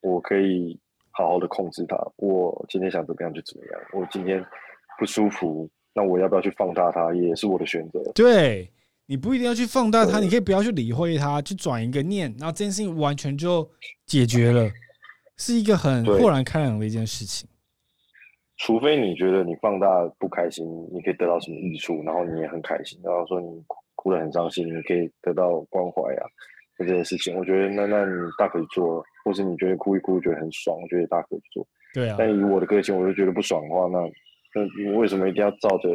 [0.00, 0.78] 我可以
[1.10, 1.96] 好好的控制它。
[2.16, 3.80] 我今天想怎么样就怎么样。
[3.92, 4.44] 我今天
[4.98, 8.02] 不舒服，那我要不要去放大它，也是我的选择。
[8.14, 8.70] 对，
[9.06, 13.70] 你不一定要去放大它，你可以不要去理会它，去转一个念，然后这件事情完全就
[14.06, 14.68] 解决了，
[15.36, 17.48] 是一个很豁然开朗的一件事情。
[18.58, 23.48] 除非你觉得你放大不开心，你可以得到什么益处，然后你也很开心，然后说你
[23.94, 26.26] 哭得很伤心，你可以得到关怀啊，
[26.76, 31.66] 这件事情，我觉得那那你大可以做，或是你觉得哭一哭觉得很爽，我觉得大可以做。
[31.94, 32.16] 对啊。
[32.18, 34.00] 但以我的个性，我就觉得不爽的话，那
[34.54, 35.88] 那你为什么一定要照着？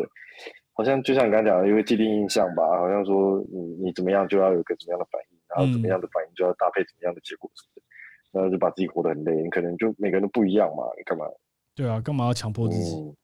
[0.75, 7.85] 好像就像你刚才讲的，因为既定印象吧，好像说你你怎么样就要有个怎么样的反应，然后怎么样的反应就要搭配怎么样的结果，是不是？
[8.31, 11.25] 然后就把自己活得很累，你可能就每个人都不一样嘛，你干嘛？
[11.75, 12.95] 对啊，干嘛要强迫自己？
[12.95, 13.15] 嗯、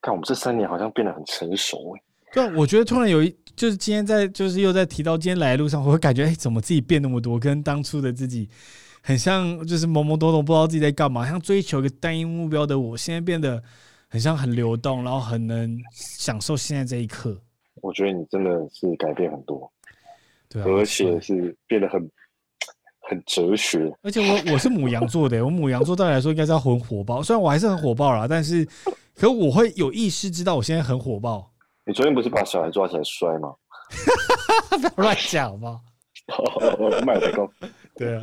[0.00, 2.02] 看我们这三年好像变得很成熟哎。
[2.32, 8.48] 对啊，我觉得突然有一，就是今天在，就是又在提到今天来的路上，我会感觉，哎，怎么自己变那么多，跟当初的自己
[9.02, 13.62] 很像，就是懵懵懂懂，不知道自己在干嘛，像追求一个单一目标的我，现在变得
[14.08, 17.40] 很像很流动，然后很能享受现在这一刻。
[17.80, 19.70] 我觉得你真的是改变很多，
[20.48, 22.10] 对啊，而且是变得很。
[23.12, 28.66] 很哲学，而且我我是母羊座的，我母羊座到底来说应该是要很火爆，虽然我还是很火爆啦，但是，
[29.14, 31.52] 可我会有意识知道我现在很火爆。
[31.84, 33.52] 你昨天不是把小孩抓起来摔吗？
[34.80, 35.80] 不要乱讲好不好？
[37.04, 37.50] 卖太高。
[37.96, 38.22] 对啊，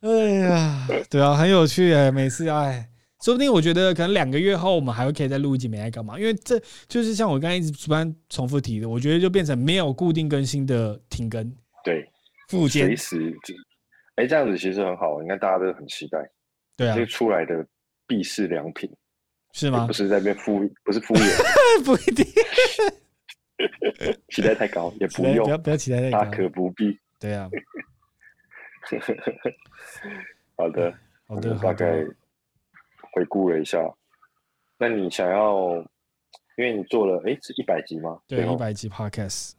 [0.00, 2.88] 哎呀，对啊，很有趣哎，每次哎，
[3.24, 12.08] 说不定我觉得可能两个月后我们还会可以再录一集没爱干嘛，因为这就是像我刚才一直不断重复提的，我觉得就变成没有固定更新的停更，对，
[12.48, 13.36] 附件随时。
[14.18, 16.18] 哎，这样子其实很好，你看大家都很期待。
[16.76, 17.64] 对啊，这个出来的
[18.04, 18.90] 必是良品，
[19.52, 19.86] 是吗？
[19.86, 21.24] 不是在那边敷，不是敷衍，
[21.86, 22.26] 不一定。
[24.30, 26.98] 期待太高也不用，不要不要期待太高，大可不必。
[27.20, 27.48] 对啊。
[30.56, 30.92] 好的，
[31.28, 32.04] 好的，大概
[33.12, 33.78] 回顾了一下。
[34.78, 35.70] 那你想要，
[36.56, 38.20] 因为你做了，哎，是一百集吗？
[38.26, 39.52] 对，一百集 Podcast，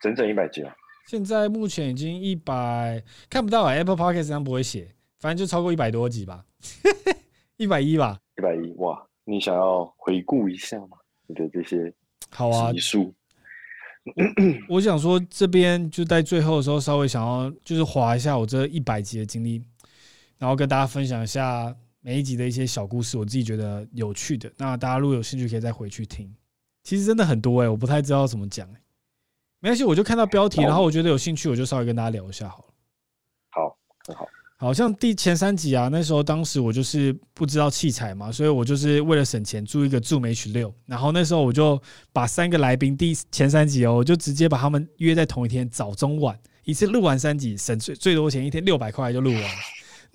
[0.00, 0.74] 整整一百集啊。
[1.06, 6.44] 现在目前已经一百，看不到啊，Apple Podcast 上不会写，反正就超过一百多集吧，
[7.58, 9.06] 一百一吧，一百一哇！
[9.24, 10.96] 你想要回顾一下吗？
[11.26, 11.92] 你的这些
[12.30, 13.14] 好啊集数，
[14.68, 19.62] 我想说这边就在最后的时候稍微想要就是划一下我这一百集的经历，
[20.38, 24.50] 然后跟大家分享一下每一集的一些小故事，我自己觉得有趣的。
[24.56, 26.34] 那大家如果有兴趣，可以再回去听。
[26.82, 28.80] 其实真的很多哎、欸，我不太知道怎么讲哎、欸。
[29.64, 32.64] 没关系，我就看到标题，然后我觉得有兴趣，我就稍微跟大家聊一下好了。
[33.48, 34.26] 好，很好。
[34.58, 41.80] 好像第前三集啊，那时候当时我就是不知道器材嘛，所以我就是为了省钱租一个 Zoom H 六然后那时候我就
[42.12, 49.48] 把三个来宾第前三集哦，我就直接把他们约在同一天早中晚一次录完三集，省最最多钱一天六百块就录完了。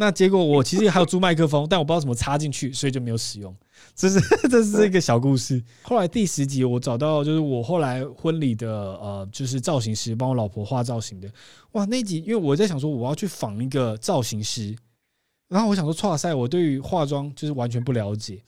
[0.01, 3.53] 那结果我其实还有租麦克风， 但我不知道怎么插进去，所以就没有使用。
[3.93, 5.61] 这是 这是一个小故事。
[5.81, 11.29] 后来第十集我找到，就是我后来婚礼的呃，就是造型师帮我老婆画造型的。
[11.73, 14.73] 哇，那集因为我在想说我要去仿一个造型师，
[15.49, 18.41] 然后我想说，哇塞，我对于化妆就是完全不了解。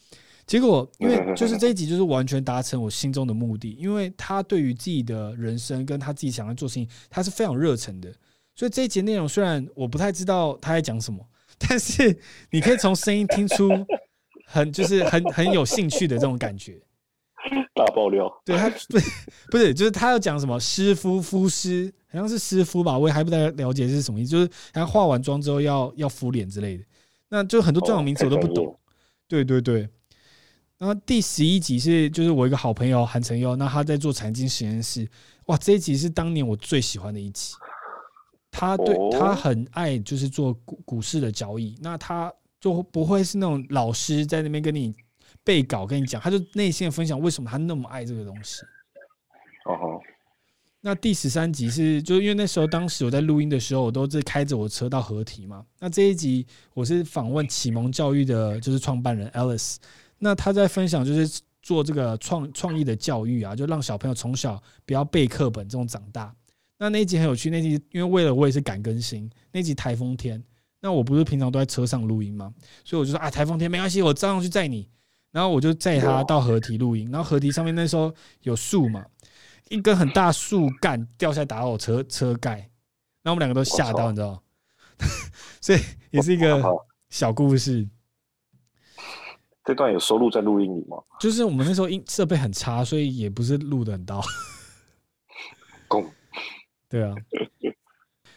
[0.48, 8.10] 结果因为就是这一集就是完全达成我心中的目的，因为他对于自己的人生跟他自己想要做事情，他是非常热忱的。
[8.56, 11.20] 所以这一集内容虽然我不太知道他在讲什么。
[11.58, 12.18] 但是
[12.52, 13.70] 你可以从声音听出
[14.46, 16.82] 很就是很很有兴趣的这种感觉。
[17.74, 19.00] 大爆料，对他不
[19.50, 26.84] 不是就是他要讲什么师傅敷师，好像是师傅吧，我也还不太了解是什么意思，就是他化完妆之后要要敷脸之类的，
[27.30, 28.78] 那就很多专有名词我都不懂。
[29.28, 29.90] 对对对，
[30.78, 35.08] 然后第十一集是就是我一个好朋友韩成优，那他在做财经实验室，
[35.46, 37.56] 哇，这一集是当年我最喜欢的一集。
[38.52, 41.76] 他对他很爱，就是做股股市的交易。
[41.82, 44.94] 那他就不会是那种老师在那边跟你
[45.44, 48.62] 背稿跟你讲，他就内心的分享为什么他那么爱这个东西。
[49.66, 50.00] 哦。
[50.84, 55.64] 那第十三集是，就因为那时候当时我在录音的时候，我都是开着我车到合体嘛。
[55.80, 59.76] 那这一集我是访问启蒙教育的，就是创办人 Alice。
[60.18, 66.36] 那他在分享就是做这个创创意的教育啊，就让小朋友从小不要背课本这种长大。
[66.82, 70.44] 那那一集很有趣，那集因为为了我也是赶更新，那集台风天，
[70.80, 72.52] 那我不是平常都在车上录音吗？
[72.84, 74.90] 所以我就说啊，台风天没关系，我照样去载你。
[75.32, 78.12] 然后我就载他到河堤录音，然后河堤上面那时候
[78.42, 79.06] 有树嘛，
[79.70, 82.68] 一根很大树干掉下来打到我车车盖，
[83.22, 84.42] 那我们两个都吓到，你知道？
[85.62, 85.80] 所以
[86.10, 86.60] 也是一个
[87.12, 87.88] 小故事。
[89.64, 90.98] 这段有收录在录音里吗？
[91.20, 94.20] 就是我们那时候音设备很差，所以也不是录得很到。
[96.92, 97.16] 对啊。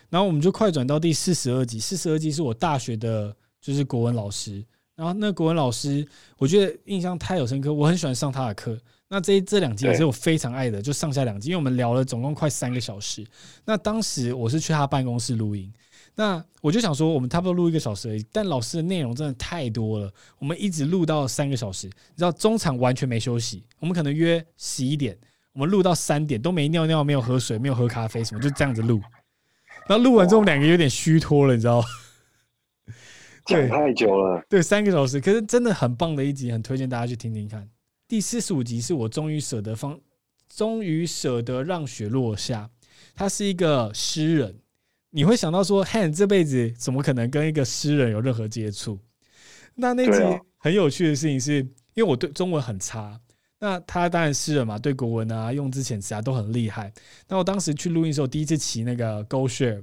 [0.09, 4.65] 然后我们就快转到第四十二集，四十二集是我大学的，就是国文老师。
[4.95, 6.07] 然后那国文老师，
[6.39, 8.79] 我觉得印象太有深刻，我很喜欢上他的课。
[9.09, 13.27] 那这这两集也是我非常爱的，就上下两集，因为我们聊了总共快三个小时。
[13.65, 15.73] 那当时我是去他办公室录音，
[16.15, 25.19] 那我就想说，我们差不多录一个小时而已，但老师的内容真的太多了，我们一直录到三个小时，你知道中场完全没休息，我们可能约十一点，
[25.55, 29.01] 我们录到三点都没尿尿，没有喝水，没有喝咖啡，什么就这样子录。
[29.87, 31.87] 然后录完之后，我们两个有点虚脱了，你知道吗？
[33.47, 37.69] 讲太久了，对，三个小时，可是真的很棒的一集，很推荐大家去听听看。
[38.09, 40.01] 第四十五集是我终于舍得放，
[40.49, 42.69] 终于舍得让雪落下。
[43.15, 44.59] 他是一个诗人，
[45.11, 48.99] 你会想到说，Han 这辈子怎么可能跟一个诗人有任何接触？
[49.77, 51.59] 那那集很有趣的事情是，
[51.95, 53.21] 因为我对中文很差，
[53.65, 56.93] 那他当然是了嘛，对国文啊、用字遣词啊都很厉害。
[57.29, 59.83] 那我当时去录音的时候，第一次骑那个 GoShare。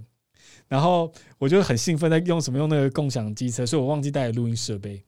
[0.68, 5.04] 然后我就很兴奋，在用什么用那个共享机车，所以我忘记带录音设备，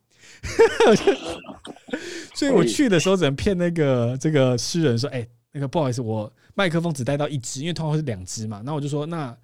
[2.33, 9.37] 所以我去的时候只能骗那个这个诗人说：“哎，那个不好意思，我麦克风只带到一支，因为通常是两支嘛。”那我就说：“那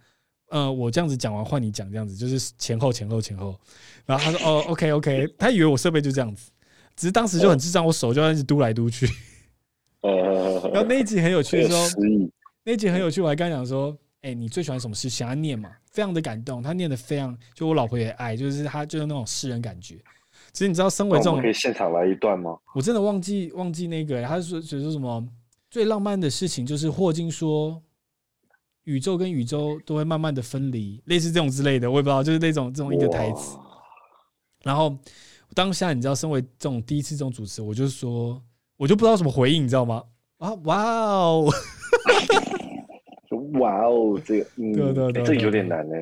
[0.50, 3.58] 呃，我这样子讲完换你讲，这样子就是前后前后前后。”
[4.06, 6.52] 然后他说：“哦，OK OK。”他以为我设备就这样子，
[7.00, 9.08] 只是当时就很智障，我手就一直嘟来嘟去。
[10.02, 11.86] 然后那一集很有趣的时候，
[12.66, 13.98] 那一集很有趣，我还跟他讲说。
[14.22, 15.08] 哎、欸，你最喜欢什么诗？
[15.08, 15.72] 想要念嘛？
[15.94, 19.96] 非常的感动，他念的非常，就我老婆也爱，就是他就是那种诗人感觉。
[20.52, 22.58] 其实你知道，身为这种，可以现场来一段吗？
[22.76, 25.26] 我真的忘记忘记那个、欸，他是说说说什么
[25.72, 27.82] 最浪漫的事情，就是霍金说
[28.84, 33.58] 宇宙跟宇宙都会慢慢的分离，类似这种之类的，我也不知道，就是那种这种一个台词。
[34.64, 34.94] 然后
[35.60, 38.42] 当下你知道，身为这种第一次这种主持，我就说，
[38.78, 40.02] 我就不知道怎么回应，你知道吗？
[40.38, 41.50] 啊，哇哦！
[43.60, 45.96] 哇哦，这个，嗯，对对对，这个有点难呢，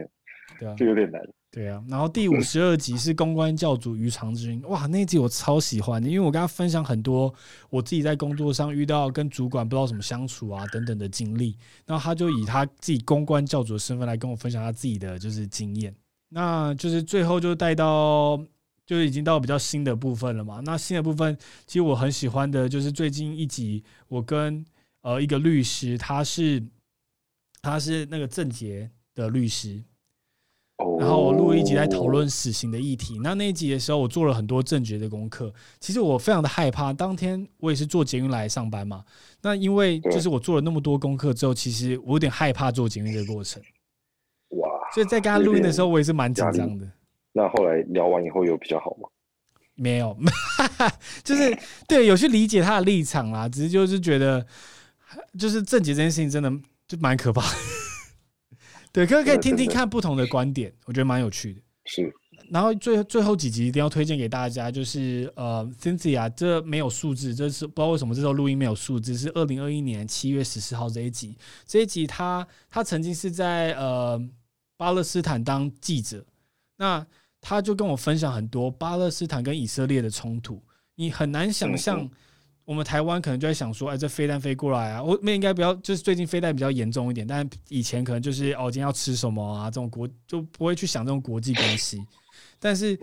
[0.60, 1.20] 对啊，这有点难。
[1.50, 7.34] 对啊，然后第五十二集是公关教主于长君，哇，那一集我超喜欢的，因为我跟他分享很多
[7.72, 15.92] 我自己在工作上遇到跟主管不知道怎么相处啊等等的经历，然后他就以他自己公关教主的身份来跟我分享他自己的就是经验，
[16.30, 18.40] 那就是最后就带到
[18.88, 20.60] 就已经到比较新的部分了嘛。
[20.66, 24.66] 那新的部分其实我很喜欢的就是最近一集，我跟
[25.02, 26.64] 呃一个律师，他是。
[27.60, 29.84] 他是那个郑杰的律师，
[31.00, 33.20] 然后我录一集在讨论死刑的议题。
[33.22, 35.52] 那那一集的时候，我做了很多郑捷的功课。
[35.80, 39.04] 其实我非常的害怕，当天我也是坐捷运来上班嘛。
[39.42, 43.62] 那因为就是我做了那么多功课之后，其实我有点害怕做捷运这个过程。
[44.50, 44.70] 哇！
[44.94, 46.90] 所以在跟他录音的时候，我也是蛮紧张的。
[47.38, 49.08] 那后来聊完以后有比较好吗？
[49.76, 50.18] 没有，
[51.24, 51.56] 就是
[51.88, 53.48] 对，有去理解他的立场啦。
[53.48, 54.44] 只是就是觉得，
[55.38, 56.52] 就是郑捷这件事情真的。
[56.88, 57.58] 就蛮可怕的，
[58.94, 61.62] 对，可以可以听听看不同的观点，我觉得蛮有趣的。
[61.84, 62.10] 是，
[62.50, 71.38] 然后最最后几集一定要推荐给大家，就是呃，Cynthia，这没有数字，这是不知道为什么这时候录音没有数字，是二零二一年七月十四号这一集。
[71.66, 74.18] 这一集他他曾经是在呃
[74.78, 76.26] 巴勒斯坦当记者，
[76.78, 77.06] 那
[77.50, 80.62] 他就跟我分享很多巴勒斯坦跟以色列的冲突，
[80.96, 82.10] 你很难想象。
[82.66, 92.06] 我们台湾可能就在想说，哎，这飞弹飞过来啊，我们应该不要，就是最近飞弹比较严重一点，但以前可能就是哦，今天要吃什么啊，这种国就不会去想这种国际关系。
[92.60, 93.00] 但是，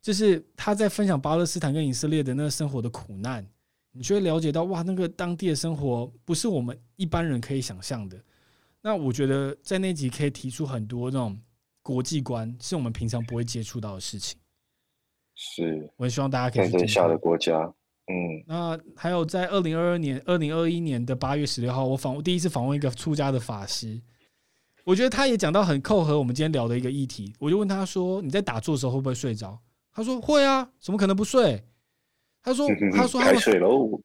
[0.00, 3.44] 就是他在分享巴勒斯坦跟以色列的那个生活的苦难，
[3.90, 8.16] 你就会了解到，哇，那个当地的生活不是我们一般人可以想象的。
[8.80, 11.36] 那我觉得在那集可以提出很多那种
[11.90, 14.38] 国际观，是我们平常不会接触到的事情。
[15.34, 16.70] 是，我也希望大家可以。
[16.70, 17.60] 天下的国家。
[18.06, 24.00] 嗯，那还有在二零二二年、二零二一年的八月十六号，我访第一次访问一个出家的法师，
[24.84, 27.34] 我觉得他也讲到很扣合我们今天聊的一个议题。
[27.40, 29.58] 我就问他说：“你在打坐的时候会不会睡着？”
[29.92, 31.60] 他说：“会啊，怎么可能不睡？”
[32.40, 33.40] 他说：“他说他们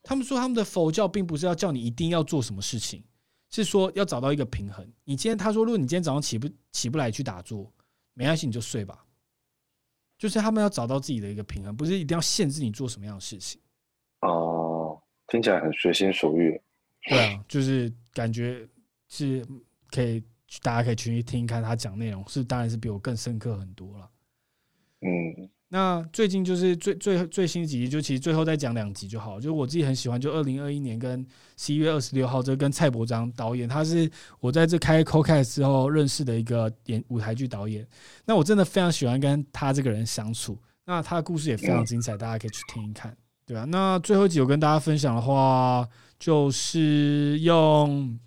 [0.02, 3.04] 他们说他们的佛教并不是要叫你一定要做什么事情，
[3.52, 4.84] 是说要找到一个平衡。
[5.04, 7.72] 你今天他说，如果你今天早上起不起不来去打坐，
[8.16, 9.06] 没关系，你就睡吧。
[10.18, 13.62] 就是他们要找到自己的一个平衡，不是一定要限制你做什么样的事情。”
[14.22, 16.60] 哦，听起来很随心所欲。
[17.04, 18.68] 对啊，就是感觉
[19.10, 19.46] 是
[19.92, 20.24] 可以，
[20.64, 24.10] 大家可以去听一看他讲内容，是当然是比我更深刻很多了。
[25.02, 29.42] 嗯，那最近就是最最最新几集，就其实最后再讲两集就好。
[29.42, 34.10] 就我自己很喜欢，就二零二一年跟十一月二十六号，这跟蔡伯章导演，他是
[34.40, 37.86] 我在这开 CoCast 之后认识的一个演舞台剧导演。
[38.24, 43.14] 那我真的非常喜欢跟他这个人相处，那他的故事也非常精彩，大家可以去听一看。
[43.46, 45.86] 对啊，那最后一集我跟大家分享的话，
[46.18, 48.18] 就是用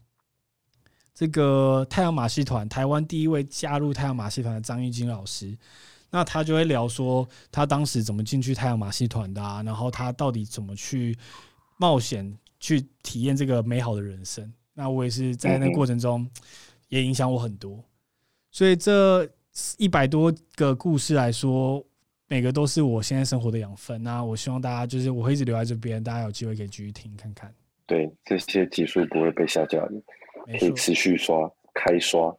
[1.15, 5.57] 这个太阳马戏团，台湾第一位加入太阳马戏团的张玉金老师，
[6.11, 11.17] 那他就会聊说他当时怎么进去太阳马戏团的啊，然后他到底怎么去
[11.77, 14.53] 冒险去体验这个美好的人生。
[14.75, 16.29] 那我也是在那个过程中
[16.89, 17.83] 也影响我很多，
[18.51, 19.29] 所以这
[19.77, 21.85] 一百多个故事来说，
[22.29, 24.03] 每个都是我现在生活的养分。
[24.03, 27.53] 那我希望大家就是我会一直留在这边，大家有机会可以继续听看看。
[27.87, 29.93] 对，这些集数不会被下架的。
[30.59, 31.37] 可以持续刷
[31.75, 32.35] 开刷，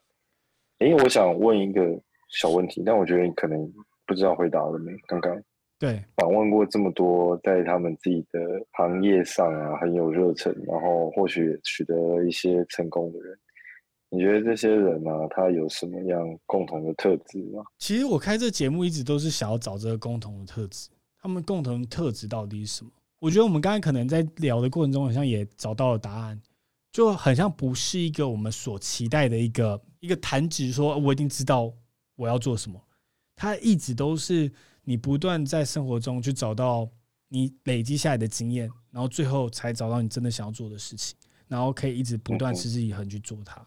[0.80, 1.82] 因为我想问一个
[2.30, 3.73] 小问题，但我觉得你可能
[4.05, 4.91] 不知道回答了没？
[5.07, 5.41] 刚刚
[5.77, 8.39] 对访问过这么多在他们自己的
[8.73, 13.38] 行业上啊很有热忱，然后或许取得了一些成功的人，
[14.09, 17.63] 你觉得这些人呢、啊，他有什么样共同的特质吗？
[17.77, 20.89] 其实我开这节目一直都是想要找这个共同的特质，
[21.21, 22.91] 他们共同的特质到底是什么？
[23.19, 26.39] 我觉得我们刚才可能在聊的过程中，好像也找到了答案。
[26.91, 31.71] 就很像不是一个我们所期待的一个一个弹指，说我已经知道
[32.20, 32.78] 我要做什么。
[33.34, 34.51] 它一直都是
[34.84, 36.89] 你不断在生活中去找到
[37.30, 41.15] 你累积下来的经验，然后最后才找到你真的想要做的事情，
[41.47, 43.65] 然后可以一直不断持之以恒去做它。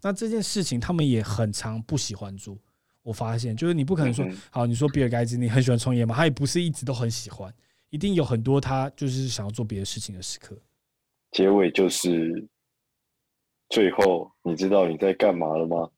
[0.00, 2.58] 那这件事情他们也很常不喜欢做。
[3.02, 6.16] 我发现，就是你不可能说好，你说比尔盖茨你很喜欢创业吗？
[6.16, 7.54] 他也不是一直都很喜欢，
[7.90, 10.58] 一定有很多他就是想要做别的事情的时刻。
[11.30, 12.48] 结尾就是。
[13.68, 15.88] 最后，你知道你在干嘛了吗？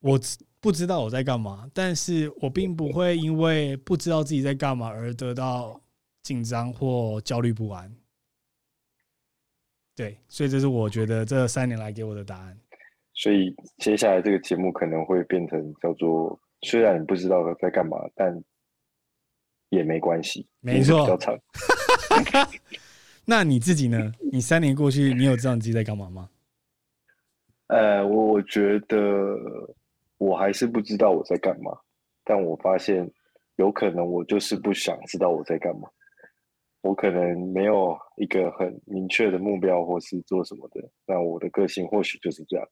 [0.00, 0.18] 我
[0.60, 5.80] 不知道我在干嘛，但是我并不会因为不知道自己在干嘛而得到
[6.22, 7.94] 紧张或焦虑不安。
[9.94, 12.56] 对，所以这是我觉得这三年来给我的答案。
[13.14, 18.32] 所以接下来这个节目可能会变成叫做，虽然你不知道在干嘛，但
[19.70, 20.46] 也没关系。
[20.60, 21.36] 没错，比较长。
[23.26, 24.12] 那你自己呢？
[24.32, 26.30] 你三年过去，你有知道你自己在干嘛吗？
[27.68, 29.36] 呃，我我觉得
[30.18, 31.78] 我还是不知道我在干嘛，
[32.24, 33.10] 但我发现
[33.56, 35.88] 有可能我就是不想知道我在干嘛。
[36.80, 40.80] 我可能没有一个很明确的目标或是做什么的。
[41.04, 42.64] 那我的个性或许就是这样。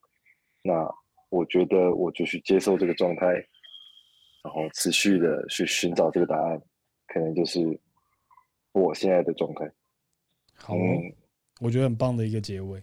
[0.63, 0.89] 那
[1.29, 3.27] 我觉得我就去接受这个状态，
[4.45, 6.63] 然后持续的去寻找这个答案，
[7.09, 7.61] 可能就是
[8.73, 9.71] 我现在的状态。
[10.55, 10.75] 好，
[11.61, 12.81] 我觉得很棒的一个结尾。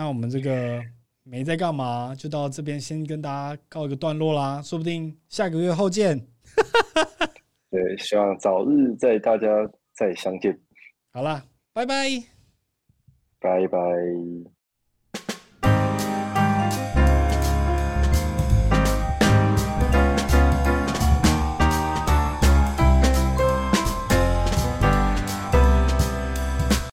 [0.00, 0.82] 那我们这个
[1.24, 4.62] 没在干嘛，就到这边先跟大家告一个段落啦。
[4.62, 6.26] 说不定下个月后见。
[7.68, 9.46] 对，希望早日在大家
[9.92, 10.58] 再相见。
[11.12, 11.44] 好啦，
[11.74, 12.08] 拜拜，
[13.40, 13.78] 拜拜。